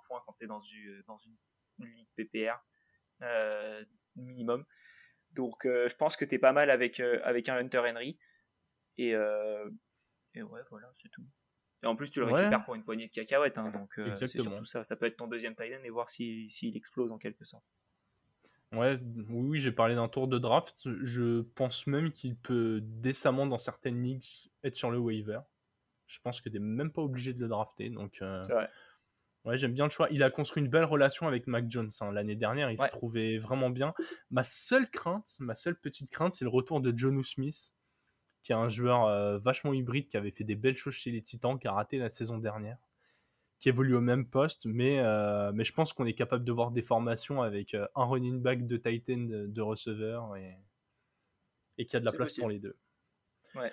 [0.05, 1.35] points quand tu es dans une, dans une,
[1.79, 2.63] ligue PPR
[3.23, 3.83] euh,
[4.15, 4.65] minimum.
[5.31, 8.19] Donc euh, je pense que tu es pas mal avec, avec un Hunter Henry.
[8.99, 11.25] Et, et ouais, voilà, c'est tout.
[11.83, 13.57] Et en plus, tu le récupères pour une poignée de cacahuètes.
[13.57, 14.83] Hein, donc c'est surtout ça.
[14.83, 17.65] Ça peut être ton deuxième tight end et voir s'il explose en quelque sorte.
[18.71, 20.87] Ouais, oui, j'ai parlé d'un tour de draft.
[21.03, 25.39] Je pense même qu'il peut décemment, dans certaines ligues, être sur le waiver.
[26.07, 27.89] Je pense que tu n'es même pas obligé de le drafter.
[27.89, 28.69] Donc, euh, vrai.
[29.45, 30.07] Ouais, j'aime bien le choix.
[30.09, 31.89] Il a construit une belle relation avec Mac Jones.
[32.01, 32.11] Hein.
[32.13, 33.93] L'année dernière, il se trouvait vraiment bien.
[34.31, 37.73] Ma seule crainte, ma seule petite crainte, c'est le retour de Jonu Smith,
[38.43, 41.21] qui est un joueur euh, vachement hybride, qui avait fait des belles choses chez les
[41.21, 42.77] Titans, qui a raté la saison dernière,
[43.59, 44.65] qui évolue au même poste.
[44.65, 48.41] Mais, euh, mais je pense qu'on est capable de voir des formations avec un running
[48.41, 50.57] back de Titan de, de receveur et,
[51.77, 52.77] et qu'il y a de la place pour les deux.
[53.55, 53.71] Ouais.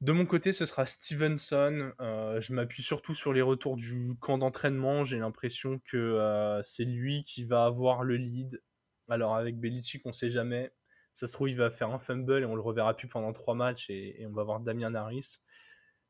[0.00, 1.92] De mon côté, ce sera Stevenson.
[2.00, 5.04] Euh, je m'appuie surtout sur les retours du camp d'entraînement.
[5.04, 8.60] J'ai l'impression que euh, c'est lui qui va avoir le lead.
[9.08, 10.72] Alors avec Belichick, on ne sait jamais.
[11.14, 13.54] Ça se trouve, il va faire un fumble et on le reverra plus pendant trois
[13.54, 15.38] matchs et, on va voir Damien Harris.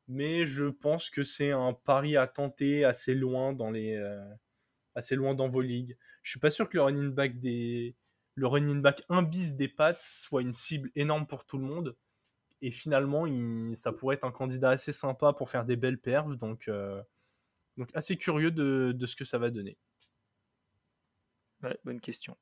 [0.07, 4.23] Mais je pense que c'est un pari à tenter assez loin dans les, euh,
[4.95, 5.97] assez loin dans vos ligues.
[6.23, 7.95] Je suis pas sûr que le running back des,
[8.35, 11.95] le running back 1 bis des Pats soit une cible énorme pour tout le monde
[12.61, 13.25] et finalement,
[13.75, 16.35] ça pourrait être un candidat assez sympa pour faire des belles perfs.
[16.37, 17.01] Donc, euh,
[17.77, 19.77] donc assez curieux de, ce que ça va donner.
[21.63, 22.35] Ouais, bonne question.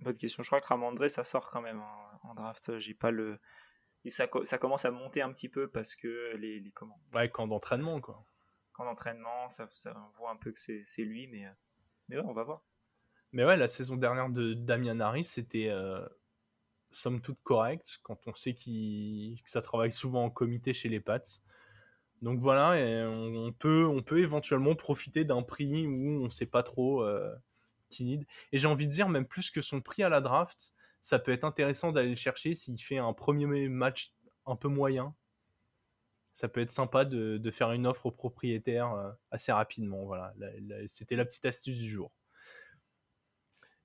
[0.00, 0.42] Bonne question.
[0.42, 1.82] Je crois que Ramandré, ça sort quand même
[2.22, 2.78] en, draft.
[2.78, 3.38] J'ai pas le.
[4.08, 7.46] ça, ça, commence à monter un petit peu parce que les, les comment Ouais, camp
[7.46, 8.24] d'entraînement, quoi.
[8.72, 11.46] Camp d'entraînement, ça, ça, on voit un peu que c'est lui, mais,
[12.08, 12.62] mais ouais, on va voir.
[13.32, 15.68] Mais ouais, la saison dernière de Damien Harris, c'était.
[15.68, 16.06] Euh,
[16.96, 21.00] somme toute correct quand on sait qu que ça travaille souvent en comité chez les
[21.00, 21.20] Pats.
[22.22, 26.46] Donc voilà, et on, peut, on peut éventuellement profiter d'un prix où on ne sait
[26.46, 27.30] pas trop euh,
[28.00, 31.32] Et j'ai envie de dire, même plus que son prix à la draft, ça peut
[31.32, 34.12] être intéressant d'aller le chercher s'il fait un premier match
[34.44, 35.14] un peu moyen.
[36.32, 40.04] Ça peut être sympa de, de faire une offre au propriétaire euh, assez rapidement.
[40.04, 40.34] Voilà,
[40.86, 42.12] c'était la petite astuce du jour.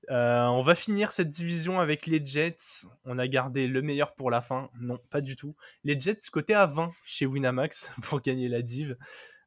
[0.10, 2.86] Euh, on va finir cette division avec les Jets.
[3.06, 4.70] On a gardé le meilleur pour la fin.
[4.80, 5.56] Non, pas du tout.
[5.84, 8.97] Les Jets côté à 20 chez Winamax pour gagner la div.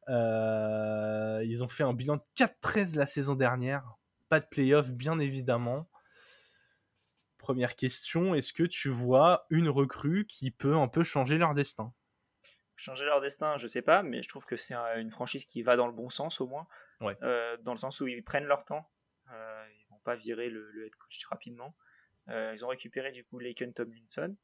[0.08, 3.96] Euh, ils ont fait un bilan de 4-13 la saison dernière.
[4.34, 5.88] Pas de playoff, bien évidemment.
[7.38, 11.92] Première question, est-ce que tu vois une recrue qui peut un peu changer leur destin?
[12.76, 15.76] Changer leur destin, je sais pas, mais je trouve que c'est une franchise qui va
[15.76, 16.66] dans le bon sens au moins.
[17.00, 17.16] Ouais.
[17.22, 18.90] Euh, dans le sens où ils prennent leur temps
[20.04, 21.74] pas virer le, head coach rapidement.
[22.28, 24.36] Euh, ils ont récupéré du coup Laken Tomlinson,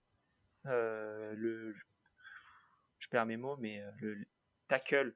[0.66, 1.74] euh, le,
[2.99, 4.26] je perds mes mots, mais euh, le
[4.66, 5.14] tackle.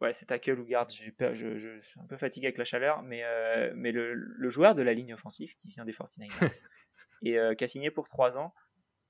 [0.00, 0.90] Ouais, c'est tackle ou garde.
[0.92, 3.22] Je, je, suis un peu fatigué avec la chaleur, mais,
[3.74, 6.60] mais le, joueur de la ligne offensive qui vient des 49ers
[7.22, 8.54] et qui a signé pour 3 ans.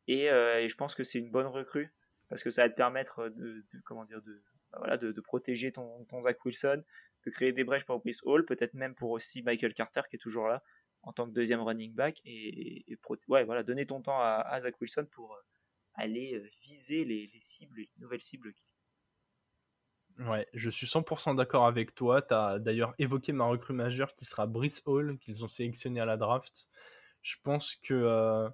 [0.09, 1.95] Et, je pense que c'est une bonne recrue
[2.29, 6.05] parce que ça va te permettre de, comment dire de, bah voilà, de, protéger ton,
[6.07, 6.83] ton Zach Wilson,
[7.25, 10.21] de créer des brèches pour Chris Hall, peut-être même pour aussi Michael Carter qui est
[10.21, 10.63] toujours là
[11.03, 15.07] en tant que deuxième running back et, ouais, voilà, donner ton temps à, Zach Wilson
[15.11, 15.41] pour euh,
[15.95, 18.53] aller euh, viser les, cibles, les nouvelles cibles.
[20.19, 22.21] Ouais, je suis 100% d'accord avec toi.
[22.21, 26.05] Tu as d'ailleurs évoqué ma recrue majeure qui sera Brice Hall, qu'ils ont sélectionné à
[26.05, 26.69] la draft.
[27.23, 28.49] Je pense que euh,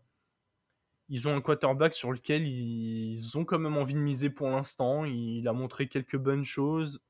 [1.09, 5.05] ils ont un quarterback sur lequel ils ont quand même envie de miser pour l'instant.
[5.05, 7.01] Il a montré quelques bonnes choses.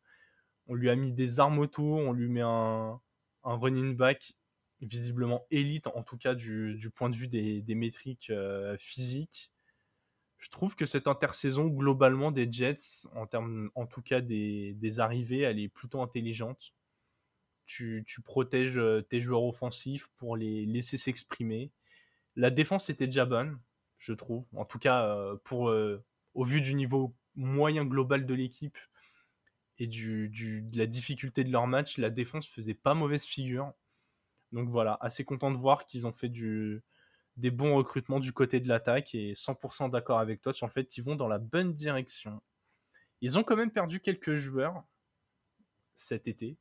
[0.69, 3.01] On lui a mis des armes autour, on lui met un,
[3.45, 4.35] running back
[4.81, 9.53] visiblement élite, en tout cas du, point de vue des, métriques euh, physiques
[10.39, 15.41] je trouve que cette intersaison globalement des Jets, en termes, en tout cas des, arrivées,
[15.41, 16.74] elle est plutôt intelligente.
[17.64, 21.72] Tu, protèges euh, tes joueurs offensifs pour les laisser s'exprimer.
[22.37, 23.59] La défense était déjà bonne,
[23.99, 24.47] je trouve.
[24.55, 28.78] En tout cas, euh, pour, euh, au vu du niveau moyen global de l'équipe
[29.78, 33.72] et du, de la difficulté de leur match, la défense faisait pas mauvaise figure.
[34.53, 36.82] Donc voilà, assez content de voir qu'ils ont fait du,
[37.37, 40.87] des bons recrutements du côté de l'attaque et 100% d'accord avec toi sur le fait
[40.87, 42.41] qu'ils vont dans la bonne direction.
[43.20, 44.84] Ils ont quand même perdu quelques joueurs
[45.95, 46.59] cet été.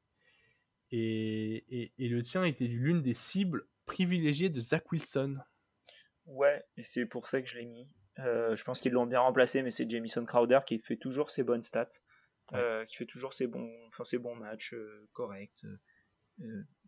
[0.91, 5.37] Et, le tien était l'une des cibles privilégiées de Zach Wilson.
[6.25, 7.87] Ouais, et c'est pour ça que je l'ai mis.
[8.19, 11.43] Euh, je pense qu'ils l'ont bien remplacé, mais c'est Jamison Crowder qui fait toujours ses
[11.43, 11.99] bonnes stats,
[12.53, 15.65] euh, qui fait toujours ses bons, enfin, ses bons matchs euh, corrects,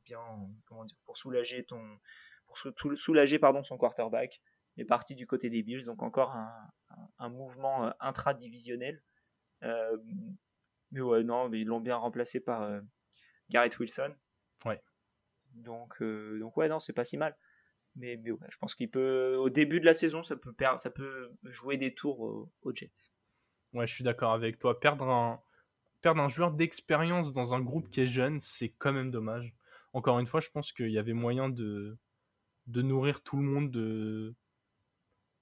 [0.05, 0.21] bien,
[0.65, 1.99] comment dire, pour soulager ton,
[2.48, 2.58] pour
[2.98, 4.41] soulager pardon, son quarterback.
[4.76, 6.36] Il est parti du côté des Bills, donc encore
[7.18, 9.02] un, mouvement euh, intradivisionnel.
[9.64, 9.98] Euh,
[10.91, 12.80] mais ouais, non, mais ils l'ont bien remplacé par euh,
[13.50, 14.16] Garrett Wilson.
[14.66, 14.82] Ouais.
[15.54, 17.36] Donc, donc ouais, non, c'est pas si mal.
[17.95, 20.80] Mais, mais ouais, je pense qu'il peut, au début de la saison, ça peut, perdre,
[20.80, 22.20] ça peut jouer des tours
[22.62, 23.12] aux, Jets.
[23.74, 24.80] Ouais, je suis d'accord avec toi.
[24.80, 25.41] Perdre un,
[26.02, 29.56] perdre un joueur d'expérience dans un groupe qui est jeune, c'est quand même dommage.
[29.93, 31.98] Encore une fois, je pense qu'il y avait moyen de,
[32.68, 34.36] de nourrir tout le monde de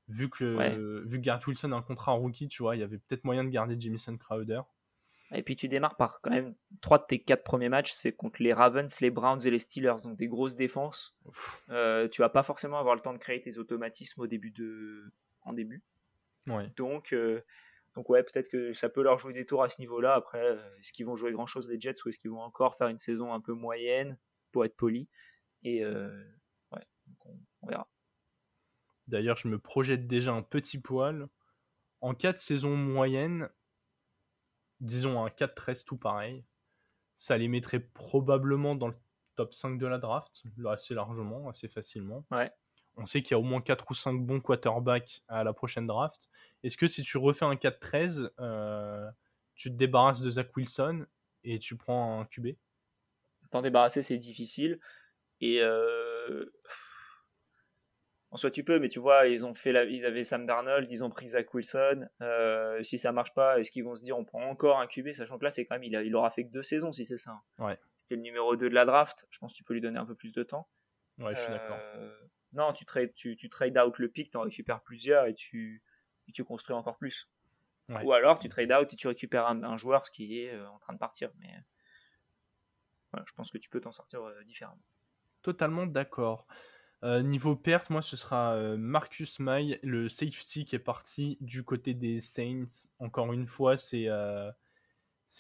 [0.08, 2.84] vu que vu que Garrett Wilson a un contrat en rookie, tu vois, il y
[2.84, 4.62] avait peut-être moyen de garder Jamison Crowder.
[5.34, 8.44] Et puis tu démarres par quand même trois de tes quatre premiers matchs, c'est contre
[8.44, 11.18] les Ravens, les Browns et les Steelers, donc des grosses défenses.
[11.70, 15.12] Euh, tu vas pas forcément avoir le temps de créer tes automatismes au début de
[15.42, 15.84] en début.
[16.48, 16.72] Ouais.
[16.78, 17.42] Donc euh,
[17.96, 20.14] donc ouais, peut-être que ça peut leur jouer des tours à ce niveau-là.
[20.14, 22.76] Après, euh, est-ce qu'ils vont jouer grand chose les Jets ou est-ce qu'ils vont encore
[22.76, 24.18] faire une saison un peu moyenne
[24.52, 25.10] pour être poli
[25.64, 25.84] et
[27.66, 27.88] on, verra.
[29.08, 31.28] D'ailleurs, je me projette déjà un petit poil.
[32.02, 33.50] En cas de saison moyenne,
[34.80, 36.44] disons un 4-13 tout pareil,
[37.18, 38.96] ça les mettrait probablement dans le
[39.36, 42.26] top 5 de la draft, assez largement, assez facilement.
[42.32, 42.52] Ouais.
[42.98, 45.88] On sait qu'il y a au moins 4 ou 5 bons quarterbacks à la prochaine
[45.88, 46.30] draft.
[46.64, 49.10] Est-ce que si tu refais un 4-13, euh,
[49.56, 51.06] tu te débarrasses de Zach Wilson
[51.44, 52.56] et tu prends un QB
[53.52, 54.80] T'en débarrasser, c'est difficile.
[55.42, 56.46] Et euh,
[58.36, 60.92] en soit tu peux, mais tu vois, ils ont fait la, ils avaient Sam Darnold,
[60.92, 62.06] ils ont pris Zach Wilson.
[62.20, 65.14] Euh, si ça marche pas, est-ce qu'ils vont se dire on prend encore un QB,
[65.14, 67.06] sachant que là c'est quand même il, a, il aura fait que deux saisons si
[67.06, 67.42] c'est ça.
[67.60, 67.80] Ouais.
[67.96, 69.26] C'était le numéro 2 de la draft.
[69.30, 70.68] Je pense que tu peux lui donner un peu plus de temps.
[71.18, 71.78] Ouais, je suis d'accord.
[71.80, 72.14] Euh,
[72.52, 75.82] non, tu trades, tu, tu trade out le pick, tu en récupères plusieurs et tu,
[76.28, 77.30] et tu construis encore plus.
[77.88, 80.92] Ou alors tu trade out et tu récupères un, joueur qui est euh, en train
[80.92, 81.32] de partir.
[81.40, 81.54] Mais
[83.26, 84.84] je pense que tu peux t'en sortir différemment.
[85.42, 86.48] Totalement d'accord.
[87.06, 91.64] Euh, niveau perte, moi, ce sera euh, Marcus May, le safety qui est parti du
[91.64, 92.88] côté des Saints.
[92.98, 94.52] Encore une fois, c'est euh,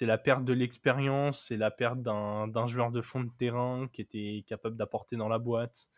[0.02, 4.46] la perte de l'expérience, c'est la perte d'un joueur de fond de terrain qui était
[4.48, 5.90] capable d'apporter dans la boîte.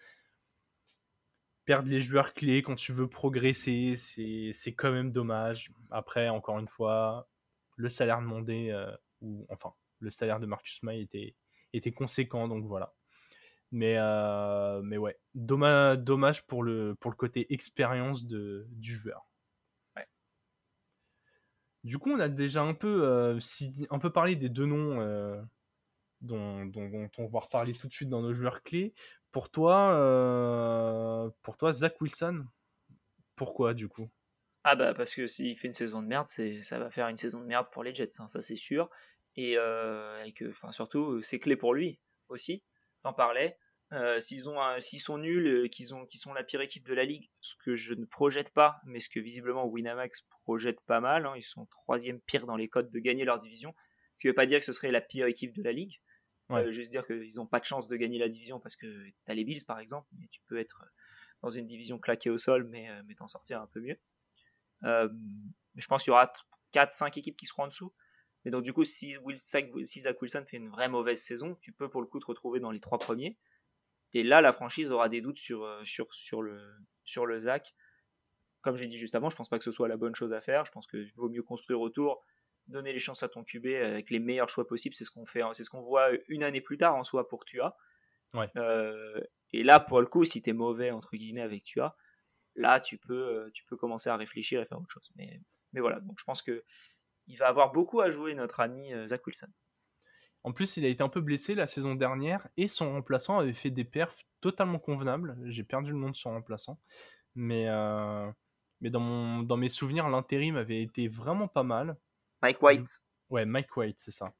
[1.65, 5.70] Perdre les joueurs clés quand tu veux progresser, c'est quand même dommage.
[5.91, 7.28] Après, encore une fois,
[7.76, 8.74] le salaire demandé,
[9.20, 11.01] ou enfin, le salaire de Marcus May
[11.74, 12.93] était conséquent, donc voilà.
[13.72, 19.26] Mais, euh, mais ouais, dommage, dommage pour, le, pour le côté expérience de, du joueur.
[21.84, 24.99] Du coup, on a déjà un peu, euh, si, un peu parlé des deux noms
[24.99, 25.41] euh,
[26.20, 28.93] dont, dont, on va reparler tout de suite dans nos joueurs clés.
[29.32, 29.93] Pour toi,
[31.43, 32.45] pour toi Zach Wilson,
[33.36, 34.09] pourquoi du coup?
[34.63, 37.39] Ah bah parce que s'il fait une saison de merde, ça va faire une saison
[37.39, 38.89] de merde pour les Jets, hein, ça c'est sûr.
[39.36, 42.63] Et, et que, surtout, c'est clé pour lui aussi
[43.07, 43.57] t'en parlais.
[43.93, 46.93] Euh, s'ils ont s'ils sont nuls, euh, qu'ils ont qu'ils sont la pire équipe de
[46.93, 50.99] la ligue, ce que je ne projette pas, mais ce que visiblement Winamax projette pas
[50.99, 53.73] mal, hein, ils sont troisième pire dans les codes de gagner leur division.
[54.15, 56.01] Ce qui veut pas dire que ce serait la pire équipe de la ligue.
[56.49, 58.87] Ça veut juste dire qu'ils n'ont pas de chance de gagner la division parce que
[58.87, 60.85] tu as les Bills par exemple, mais tu peux être
[61.41, 63.97] dans une division claquée au sol, mais, euh, mais t'en sortir un peu mieux.
[64.83, 66.31] je pense qu'il y aura
[66.73, 67.93] 4-5 équipes qui seront en dessous.
[68.47, 71.99] Et donc, du coup, si, Zach Wilson fait une vraie mauvaise saison, tu peux pour
[71.99, 73.37] le coup te retrouver dans les trois premiers.
[74.13, 76.57] Et là, la franchise aura des doutes sur, euh, sur, sur, le,
[77.03, 77.75] sur le Zach.
[78.61, 80.39] Comme j'ai dit juste avant, je pense pas que ce soit la bonne chose à
[80.39, 80.63] faire.
[80.65, 82.23] Je pense qu'il vaut mieux construire autour.
[82.67, 84.95] donner les chances à ton QB avec les meilleurs choix possibles.
[84.95, 87.43] C'est ce qu'on fait, c'est ce qu'on voit une année plus tard en soi pour
[87.43, 87.75] Tua.
[88.33, 88.49] Ouais.
[88.55, 89.19] Euh,
[89.51, 91.97] et là, pour le coup, si tu es mauvais entre guillemets avec Tua,
[92.55, 95.11] là tu peux, tu peux commencer à réfléchir et faire autre chose.
[95.17, 95.41] Mais,
[95.73, 96.63] mais voilà, donc je pense que
[97.28, 99.47] il va avoir beaucoup à jouer notre ami Zach Wilson.
[100.43, 103.53] En plus, il a été un peu blessé la saison dernière et son remplaçant avait
[103.53, 105.38] fait des perfs totalement convenables.
[105.45, 106.80] J'ai perdu le nom de son remplaçant.
[107.36, 108.32] Mais, euh,
[108.82, 111.97] mais dans, mon, dans mes souvenirs, l'intérim avait été vraiment pas mal.
[112.41, 113.01] Mike White.
[113.30, 114.34] Ouais, Mike White, c'est ça.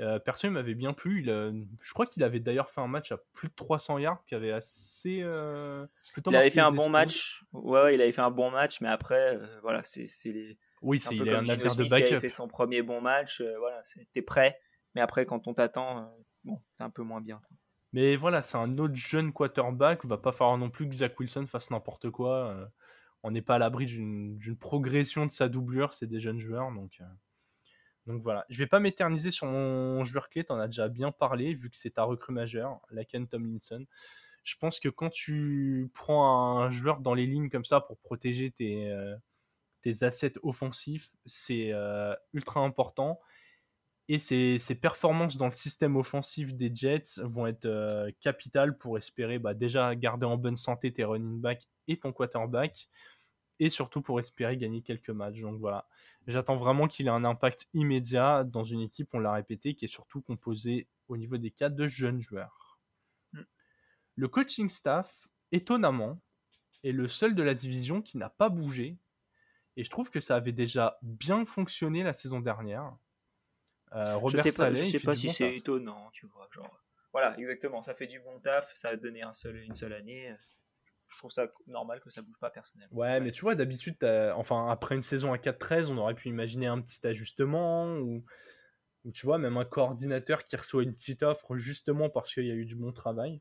[0.00, 1.20] Euh, perso, il m'avait bien plu.
[1.20, 4.34] Il je crois qu'il avait d'ailleurs fait un match à plus de 300 yards qui
[4.34, 5.20] avait assez.
[5.22, 5.86] Euh,
[6.26, 7.44] il avait fait un bon match.
[7.52, 10.58] Ouais, il avait fait un bon match, mais après, euh, voilà, c'est les.
[10.82, 12.06] Oui, c'est il est un avenir de backup.
[12.06, 13.42] Il avait fait son premier bon match.
[13.58, 14.58] voilà, c'était prêt.
[14.94, 16.06] Mais après, quand on t'attend, euh,
[16.44, 17.40] bon, c'est un peu moins bien.
[17.92, 20.04] Mais voilà, c'est un autre jeune quarterback.
[20.04, 22.50] Va pas falloir non plus que Zach Wilson fasse n'importe quoi.
[22.50, 22.66] Euh,
[23.22, 25.94] on n'est pas à l'abri d'une progression de sa doublure.
[25.94, 26.70] C'est des jeunes joueurs.
[26.72, 27.04] Donc, euh,
[28.06, 28.44] donc voilà.
[28.48, 30.44] Je vais pas m'éterniser sur mon joueur clé.
[30.48, 33.84] en as déjà bien parlé, vu que c'est ta recrue majeure, la Ken Tomlinson.
[34.42, 38.50] Je pense que quand tu prends un joueur dans les lignes comme ça pour protéger
[38.50, 38.92] tes,
[39.84, 41.72] tes assets offensifs, c'est
[42.32, 43.20] ultra important
[44.08, 49.38] et ses, performances dans le système offensif des Jets vont être euh, capitales pour espérer
[49.38, 52.90] bah, déjà garder en bonne santé tes running back et ton quarterback,
[53.60, 55.40] et surtout pour espérer gagner quelques matchs.
[55.40, 55.88] Donc voilà,
[56.26, 59.88] j'attends vraiment qu'il ait un impact immédiat dans une équipe, on l'a répété, qui est
[59.88, 62.78] surtout composée au niveau des cas de jeunes joueurs.
[63.32, 63.42] Mm.
[64.16, 66.20] Le coaching staff, étonnamment,
[66.82, 68.98] est le seul de la division qui n'a pas bougé,
[69.76, 72.96] et je trouve que ça avait déjà bien fonctionné la saison dernière.
[73.92, 76.48] Euh, Robert je sais pas, sais pas si c'est étonnant, tu vois.
[76.52, 77.82] Genre, voilà, exactement.
[77.82, 80.34] Ça fait du bon taf, ça a donné un seul, une seule année.
[81.08, 82.96] Je trouve ça normal que ça bouge pas personnellement.
[82.96, 83.96] Ouais, mais tu vois, d'habitude,
[84.34, 88.24] enfin, après une saison à 4-13, on aurait pu imaginer un petit ajustement ou,
[89.04, 92.50] ou, tu vois, même un coordinateur qui reçoit une petite offre justement parce qu'il y
[92.50, 93.40] a eu du bon travail.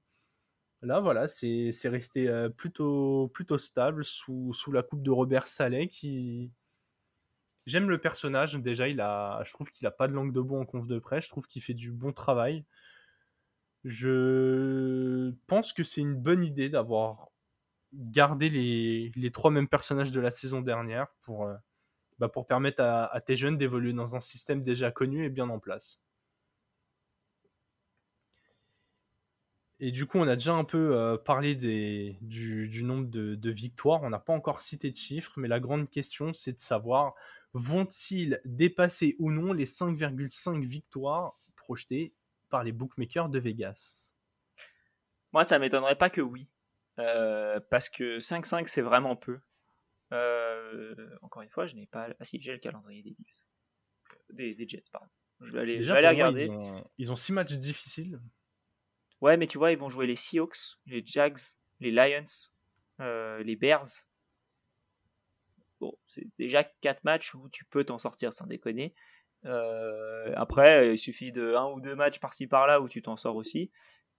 [0.84, 6.52] Là, voilà, c'est resté euh, plutôt, stable sous, la coupe de Robert Saleh qui,
[7.66, 8.56] J'aime le personnage.
[8.56, 11.26] Déjà, je trouve qu'il a pas de langue de bois en conf de presse.
[11.26, 12.66] Je trouve qu'il fait du bon travail.
[13.86, 17.30] Je pense que c'est une bonne idée d'avoir
[17.94, 21.56] gardé les, trois mêmes personnages de la saison dernière pour, euh,
[22.20, 26.02] bah permettre à tes jeunes d'évoluer dans un système déjà connu et bien en place.
[29.86, 33.36] Et du coup, on a déjà un peu euh, parlé des, du, du, nombre de,
[33.36, 34.02] de victoires.
[34.04, 37.16] On n'a pas encore cité de chiffres, mais la grande question, c'est de savoir
[37.52, 42.14] vont-ils dépasser ou non les 5,5 victoires projetées
[42.50, 44.14] par les bookmakers de Vegas?
[45.34, 46.48] Moi, ça m'étonnerait pas que oui.
[46.98, 49.42] Euh, parce que 5-5, c'est vraiment peu.
[50.14, 52.08] Euh, encore une fois, je n'ai pas.
[52.22, 53.18] Ah si, j'ai le calendrier des.
[54.32, 55.10] Des, des, Jets, pardon.
[55.42, 56.50] Je vais aller, Déjà, regarder.
[56.98, 58.22] ils, ont, 6 matchs difficiles.
[59.24, 61.40] Ouais, mais tu vois, ils vont jouer les Seahawks, les Jags,
[61.80, 62.24] les Lions,
[63.00, 64.06] euh, les Bears,
[66.08, 68.94] c'est déjà quatre matchs où tu peux t'en sortir sans déconner.
[69.46, 73.38] Euh, après, il suffit de un ou deux matchs par-ci par-là où tu t'en sors
[73.38, 73.72] aussi.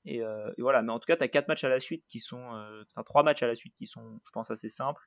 [0.07, 2.55] Euh, et, voilà, mais en tout cas, tu as matchs à la suite qui sont.
[2.55, 5.07] Euh, enfin, trois matchs à la suite qui sont, je pense, assez simples.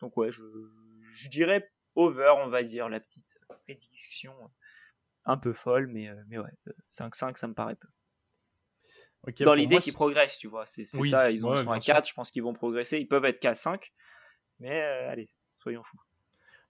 [0.00, 0.42] Donc, ouais, je,
[1.14, 4.34] je dirais over, on va dire, la petite prédiction
[5.24, 6.50] un peu folle, mais, mais ouais,
[6.90, 7.88] 5-5, ça me paraît peu.
[9.40, 12.30] Dans l'idée qu'ils progressent, tu vois, c'est ça, ils ont, sont à 4, je pense
[12.30, 13.92] qu'ils vont progresser, ils peuvent être qu'à 5,
[14.60, 16.00] mais euh, allez, soyons fous.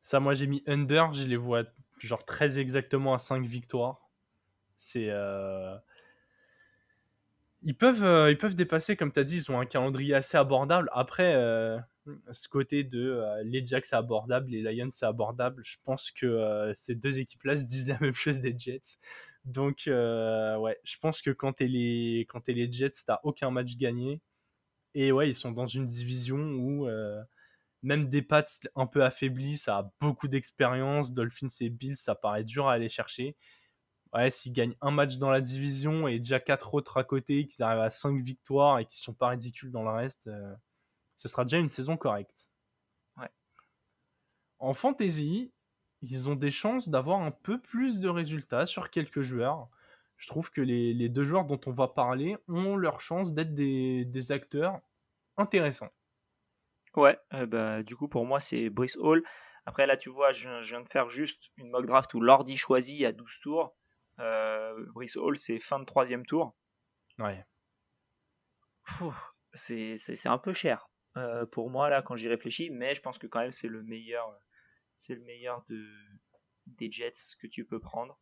[0.02, 1.12] Ça, moi, j'ai mis under.
[1.12, 1.64] Je les vois
[1.98, 4.08] genre très exactement à 5 victoires.
[4.76, 5.08] C'est.
[5.10, 5.76] Euh,
[7.62, 10.36] ils peuvent, euh, ils peuvent dépasser, comme tu as dit, ils ont un calendrier assez
[10.36, 10.88] abordable.
[10.92, 11.32] Après,
[12.30, 15.62] ce côté de les Jacks, c'est abordable, les Lions, c'est abordable.
[15.64, 18.98] Je pense que ces deux équipes-là se disent la même chose des Jets.
[19.46, 23.76] Donc, ouais, je pense que quand tu les, quand es les Jets, t'as aucun match
[23.76, 24.20] gagné.
[24.94, 26.88] Et ouais, ils sont dans une division où
[27.82, 31.12] même des pattes un peu affaiblis, ça a beaucoup d'expérience.
[31.12, 33.36] Dolphins et Bills, ça paraît dur à aller chercher.
[34.12, 37.62] Ouais, s'ils gagnent un match dans la division et déjà quatre autres à côté, qu'ils
[37.62, 40.54] arrivent à 5 victoires et qu'ils sont pas ridicules dans le reste, euh,
[41.16, 42.48] ce sera déjà une saison correcte.
[43.16, 43.30] Ouais.
[44.58, 45.52] En fantasy,
[46.02, 49.68] ils ont des chances d'avoir un peu plus de résultats sur quelques joueurs.
[50.16, 54.32] Je trouve que les, deux joueurs dont on va parler ont leur chance d'être des
[54.32, 54.80] acteurs
[55.36, 55.90] intéressants.
[56.96, 59.22] Ouais, euh, bah, du coup, pour moi, c'est Brice Hall.
[59.66, 63.04] Après, là, tu vois, je, viens de faire juste une mock draft où l'ordi choisit
[63.04, 63.76] à 12 tours.
[64.18, 66.56] Euh, Brice Hall, c'est fin de troisième tour.
[67.18, 67.44] Ouais.
[69.52, 70.88] C'est un peu cher
[71.18, 73.82] euh, pour moi, là, quand j'y réfléchis, mais je pense que quand même, c'est le
[73.82, 74.38] meilleur,
[74.96, 75.86] c'est le meilleur de,
[76.66, 78.18] des Jets que tu peux prendre.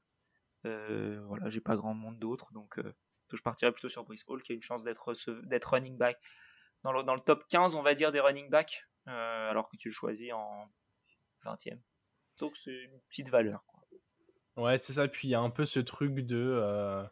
[0.65, 2.81] voilà, j'ai pas grand monde d'autres, donc
[3.33, 6.21] je partirais plutôt sur Brice Hall qui a une chance d'être running back
[6.83, 10.33] dans le, top 15, on va dire, des running backs, alors que tu le choisis
[10.33, 10.69] en
[11.45, 11.79] 20e.
[12.39, 13.65] Donc c'est une petite valeur.
[14.57, 15.09] Ouais, c'est ça.
[15.09, 17.07] Puis il y a un peu ce truc de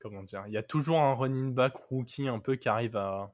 [0.00, 3.32] comment dire, il y a toujours un running back rookie un peu qui arrive à,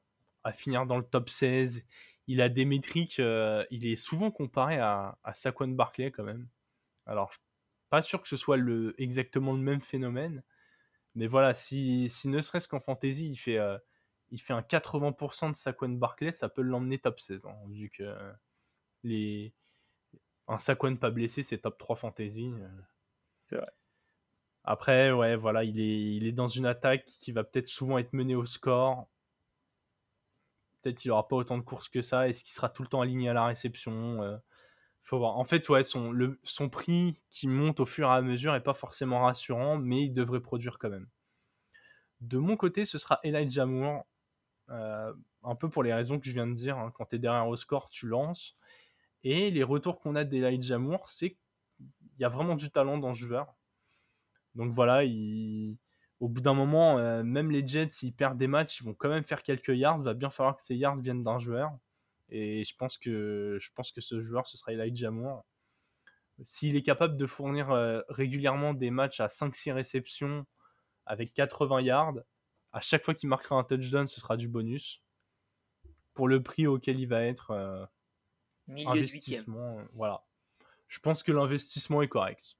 [0.53, 1.85] finir dans le top 16.
[2.27, 6.47] Il a des métriques, euh, il est souvent comparé à, à Saquon Barkley quand même.
[7.05, 7.33] Alors,
[7.89, 10.43] pas sûr que ce soit le, exactement le même phénomène,
[11.15, 13.77] mais voilà, si, si ne serait-ce qu'en fantasy, il fait, euh,
[14.31, 18.15] il fait un 80% de Saquon Barkley, ça peut l'emmener top 16, hein, vu que
[19.03, 19.53] les,
[20.47, 22.51] un Saquon pas blessé, c'est top 3 fantasy.
[22.53, 22.67] Euh.
[23.45, 23.71] C'est vrai.
[24.65, 28.13] Après, ouais, voilà, il est, il est dans une attaque qui va peut-être souvent être
[28.13, 29.07] menée au score.
[30.83, 32.27] Peut-être qu'il n'aura pas autant de courses que ça.
[32.27, 34.37] Est-ce qu'il sera tout le temps aligné à la réception euh,
[35.01, 35.37] Faut voir.
[35.37, 39.21] En fait, ouais, son, prix qui monte au fur et à mesure n'est pas forcément
[39.21, 41.07] rassurant, mais il devrait produire quand même.
[42.19, 44.05] De mon côté, ce sera Elijah Moore.
[44.69, 45.13] Euh,
[45.43, 46.77] un peu pour les raisons que je viens de dire.
[46.77, 46.91] Hein.
[46.95, 48.57] Quand tu es derrière au score, tu lances.
[49.23, 51.87] Et les retours qu'on a d'Elijah Moore, c'est qu'il
[52.19, 53.55] y a vraiment du talent dans ce joueur.
[54.55, 55.03] Donc voilà,
[56.23, 59.09] au bout d'un moment, euh, même les Jets, s'ils perdent des matchs, ils vont quand
[59.09, 59.97] même faire quelques yards.
[59.97, 61.77] Il va bien falloir que ces yards viennent d'un joueur.
[62.29, 65.43] Et je pense que, je pense que ce joueur, ce sera Elijah Moore.
[66.45, 70.45] S'il est capable de fournir euh, régulièrement des matchs à 5-6 réceptions
[71.05, 72.15] avec 80 yards,
[72.71, 75.03] à chaque fois qu'il marquera un touchdown, ce sera du bonus.
[76.13, 77.85] Pour le prix auquel il va être, euh,
[78.69, 80.23] investissement, voilà.
[80.87, 82.55] Je pense que l'investissement est correct.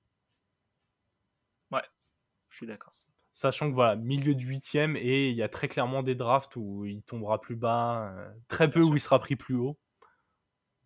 [2.49, 2.93] Je suis d'accord.
[3.33, 6.85] Sachant que voilà, milieu du huitième et il y a très clairement des drafts où
[6.85, 9.75] il tombera plus bas, euh, très peu où il sera pris plus haut.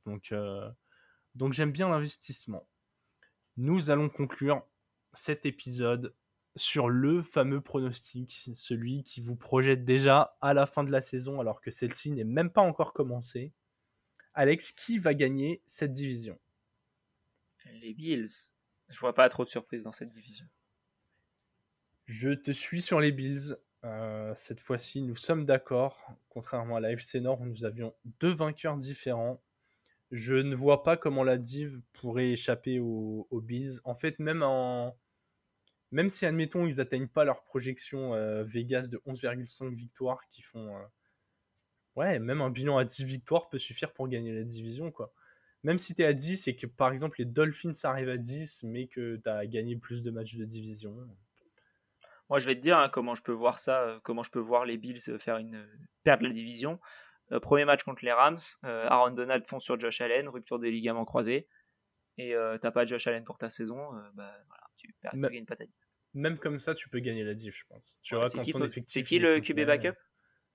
[0.05, 0.69] Donc, euh,
[1.35, 2.65] donc j'aime bien l'investissement.
[3.57, 4.63] Nous allons conclure
[5.13, 6.13] cet épisode
[6.55, 11.41] sur le fameux pronostic, celui qui vous projette déjà à la fin de la saison
[11.41, 13.51] alors que celle-ci n'est même pas encore commencée.
[14.33, 16.39] Alex, qui va gagner cette division?
[17.81, 18.29] Les Bills.
[18.87, 20.47] Je vois pas trop de surprises dans cette division.
[22.07, 23.57] Je te suis sur les Bills.
[23.83, 26.09] Euh, cette fois-ci, nous sommes d'accord.
[26.29, 29.43] Contrairement à la FC Nord, où nous avions deux vainqueurs différents.
[30.11, 33.81] Je ne vois pas comment la div pourrait échapper aux, Bills.
[33.83, 34.97] En fait, même en,
[35.91, 40.77] même si admettons ils n'atteignent pas leur projection euh, Vegas de 11,5 victoires, qui font
[40.77, 40.83] euh,
[41.97, 45.13] ouais, même un bilan à 10 victoires peut suffire pour gagner la division quoi.
[45.63, 48.63] Même si tu es à 10 et que par exemple les Dolphins arrivent à 10
[48.63, 50.95] mais que tu as gagné plus de matchs de division,
[52.29, 54.39] moi, je vais te dire hein, comment je peux voir ça, euh, comment je peux
[54.39, 55.67] voir les Bills euh, faire une
[56.03, 56.79] perdre la division.
[57.31, 61.05] Euh, premier match contre les Rams, Aaron Donald fonce sur Josh Allen, rupture des ligaments
[61.05, 61.47] croisés,
[62.17, 65.55] et t'as pas Josh Allen pour ta saison, bah, voilà, tu, perds, tu gagnes pas
[65.55, 65.87] ta division.
[66.13, 67.97] Même comme ça, tu peux gagner la div, je pense.
[68.01, 68.15] Tu
[68.69, 69.97] c'est qui, le QB backup?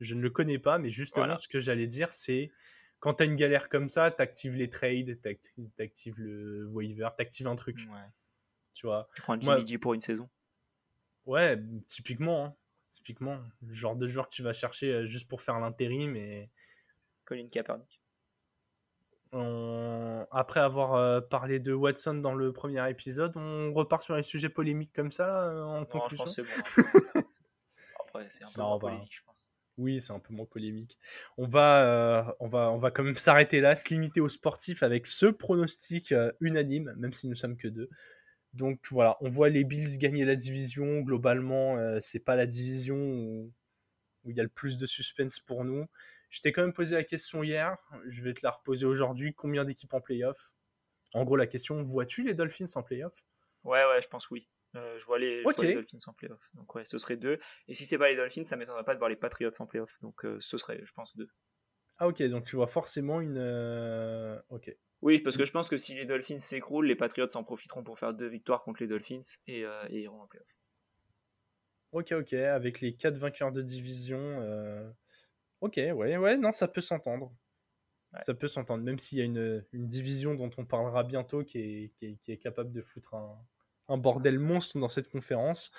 [0.01, 2.51] Je ne le connais pas, mais justement, ce que j'allais dire, c'est
[3.01, 7.09] quand tu as une galère comme ça, tu actives les trades, tu actives le waiver,
[7.17, 7.77] tu actives un truc.
[8.75, 9.09] Tu vois?
[9.15, 10.31] Tu prends Jimmy G pour une saison.
[11.27, 11.59] Ouais,
[11.89, 12.47] typiquement.
[12.47, 12.55] Hein.
[12.89, 13.39] Typiquement.
[13.63, 16.17] Le genre de joueur que tu vas chercher euh, juste pour faire l'intérim.
[16.17, 16.51] Et...
[17.25, 18.01] Colin Kaepernick.
[20.31, 24.51] Après avoir euh, parlé de Watson dans le premier épisode, on repart sur les sujets
[24.51, 26.27] polémiques comme ça euh, en conclusion.
[26.27, 27.27] Je pense c'est bon.
[28.09, 29.51] Après, c'est un peu moins polémique, je pense.
[29.79, 30.99] Oui, c'est un peu moins polémique.
[31.39, 35.07] On va, on va, on va quand même s'arrêter là, se limiter aux sportifs avec
[35.07, 37.89] ce pronostic unanime, même si nous sommes que deux.
[38.53, 41.01] Donc voilà, on voit les Bills gagner la division.
[41.01, 43.53] Globalement, euh, c'est pas la division où,
[44.25, 45.87] il y a le plus de suspense pour nous.
[46.31, 47.77] Je t'ai quand même posé la question hier,
[48.07, 49.35] je vais te la reposer aujourd'hui.
[49.35, 50.55] Combien d'équipes en playoff?
[51.13, 53.23] En gros, la question vois-tu les Dolphins en playoff?
[53.65, 54.49] Ouais, ouais, je pense oui.
[54.75, 56.41] Euh, je, vois les, Dolphins en playoff.
[56.55, 57.39] Donc ouais, ce serait deux.
[57.69, 59.99] Et si c'est pas les Dolphins, ça m'étonnerait pas de voir les Patriots en playoff.
[60.01, 61.29] Donc euh, ce serait, je pense, deux.
[62.03, 63.39] Ah ok, donc tu vois forcément une...
[64.49, 64.77] Ok.
[65.03, 67.97] Oui, parce que je pense que si les Dolphins s'écroulent, les Patriots en profiteront pour
[67.97, 70.59] faire deux victoires contre les Dolphins et, euh, iront en playoff.
[71.93, 74.19] Ok, ok, avec les quatre vainqueurs de division.
[74.19, 74.91] Euh,
[75.61, 77.33] ok, ouais, ouais, non, ça peut s'entendre.
[78.19, 82.37] Ça peut s'entendre, même s'il y a une, division dont on parlera bientôt qui est,
[82.43, 83.15] capable de foutre
[83.89, 85.71] un, bordel monstre dans cette conférence.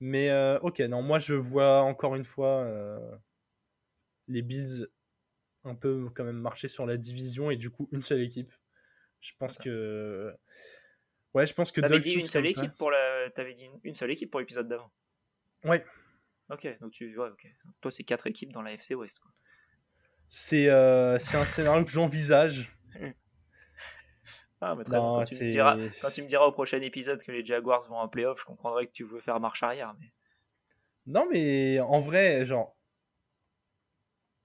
[0.00, 2.68] Mais euh, ok, non, moi je vois encore une fois
[4.26, 4.88] les Bills
[5.64, 8.52] un peu quand même marcher sur la division et du coup une seule équipe.
[9.20, 10.34] Je pense que.
[11.34, 11.80] Ouais, je pense que.
[11.80, 13.30] T'avais dit une seule équipe pour la.
[13.30, 14.90] T'avais dit une, seule équipe pour l'épisode d'avant.
[15.64, 15.84] Ouais.
[16.50, 17.16] Ok, donc tu.
[17.18, 17.46] Ouais, ok.
[17.80, 19.20] Toi, c'est quatre équipes dans la FC West.
[20.28, 22.76] C'est euh, un scénario que j'envisage.
[24.60, 25.00] Ah, mais très bien.
[25.00, 27.98] Quand, tu me diras, quand tu me diras au prochain épisode que les Jaguars vont
[27.98, 29.94] en playoff, je comprendrai que tu veux faire marche arrière.
[30.00, 30.12] Mais...
[31.06, 32.76] Non, mais en vrai, genre.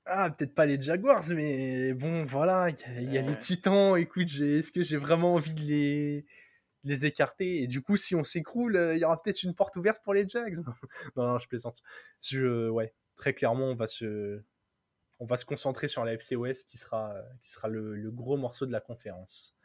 [0.06, 3.98] Ah, peut-être pas les Jaguars, mais bon, voilà, il y a, les Titans.
[3.98, 6.26] Écoute, est-ce que j'ai vraiment envie de les,
[6.84, 7.64] les écarter?
[7.64, 10.28] Et du coup, si on s'écroule, il y aura peut-être une porte ouverte pour les
[10.28, 10.58] Jags.
[11.16, 11.84] non, non, je plaisante.
[12.22, 14.42] Je, ouais, très clairement, on va se,
[15.20, 18.66] on va se concentrer sur la FC West qui sera, qui sera le, gros morceau
[18.66, 19.56] de la conférence.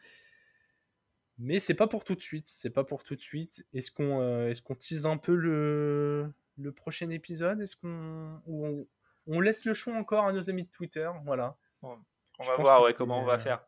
[1.39, 2.47] Mais c'est pas pour tout de suite.
[2.47, 3.67] C'est pas pour tout de suite.
[3.73, 7.61] Est-ce qu'on euh, est-ce qu'on tease un peu le, le prochain épisode?
[7.61, 8.87] Est-ce qu'on
[9.29, 11.57] on, laisse le choix encore à nos amis de Twitter Voilà.
[11.83, 13.65] On va voir ouais, comment on va faire.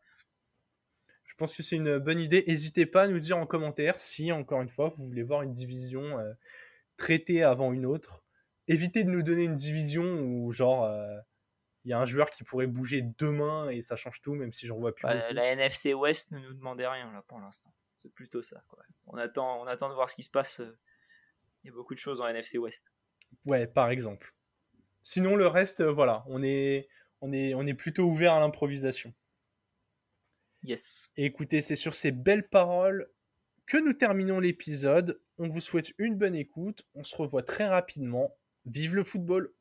[1.24, 2.44] Je pense que c'est une bonne idée.
[2.46, 5.52] N'hésitez pas à nous dire en commentaire si, encore une fois, vous voulez voir une
[5.52, 6.32] division euh,
[6.96, 8.22] traitée avant une autre.
[8.68, 11.18] Évitez de nous donner une division où, genre, euh,
[11.84, 14.66] il y a un joueur qui pourrait bouger demain et ça change tout, même si
[14.66, 15.06] j'en vois plus.
[15.06, 17.72] la NFC West ne nous demandait rien là pour l'instant.
[17.96, 18.62] C'est plutôt ça.
[19.06, 20.61] On, attend, on attend de voir ce qui se passe.
[21.62, 22.92] Il y a beaucoup de choses en NFC West.
[23.44, 24.34] Ouais, par exemple.
[25.03, 26.88] Sinon, le reste, euh, voilà, on est,
[27.20, 29.12] on est, on est plutôt ouvert à l'improvisation.
[30.62, 31.11] Yes.
[31.16, 33.09] Et écoutez, c'est sur ces belles paroles
[33.66, 35.20] que nous terminons l'épisode.
[35.38, 36.84] On vous souhaite une bonne écoute.
[36.94, 38.36] On se revoit très rapidement.
[38.66, 39.53] Vive le football!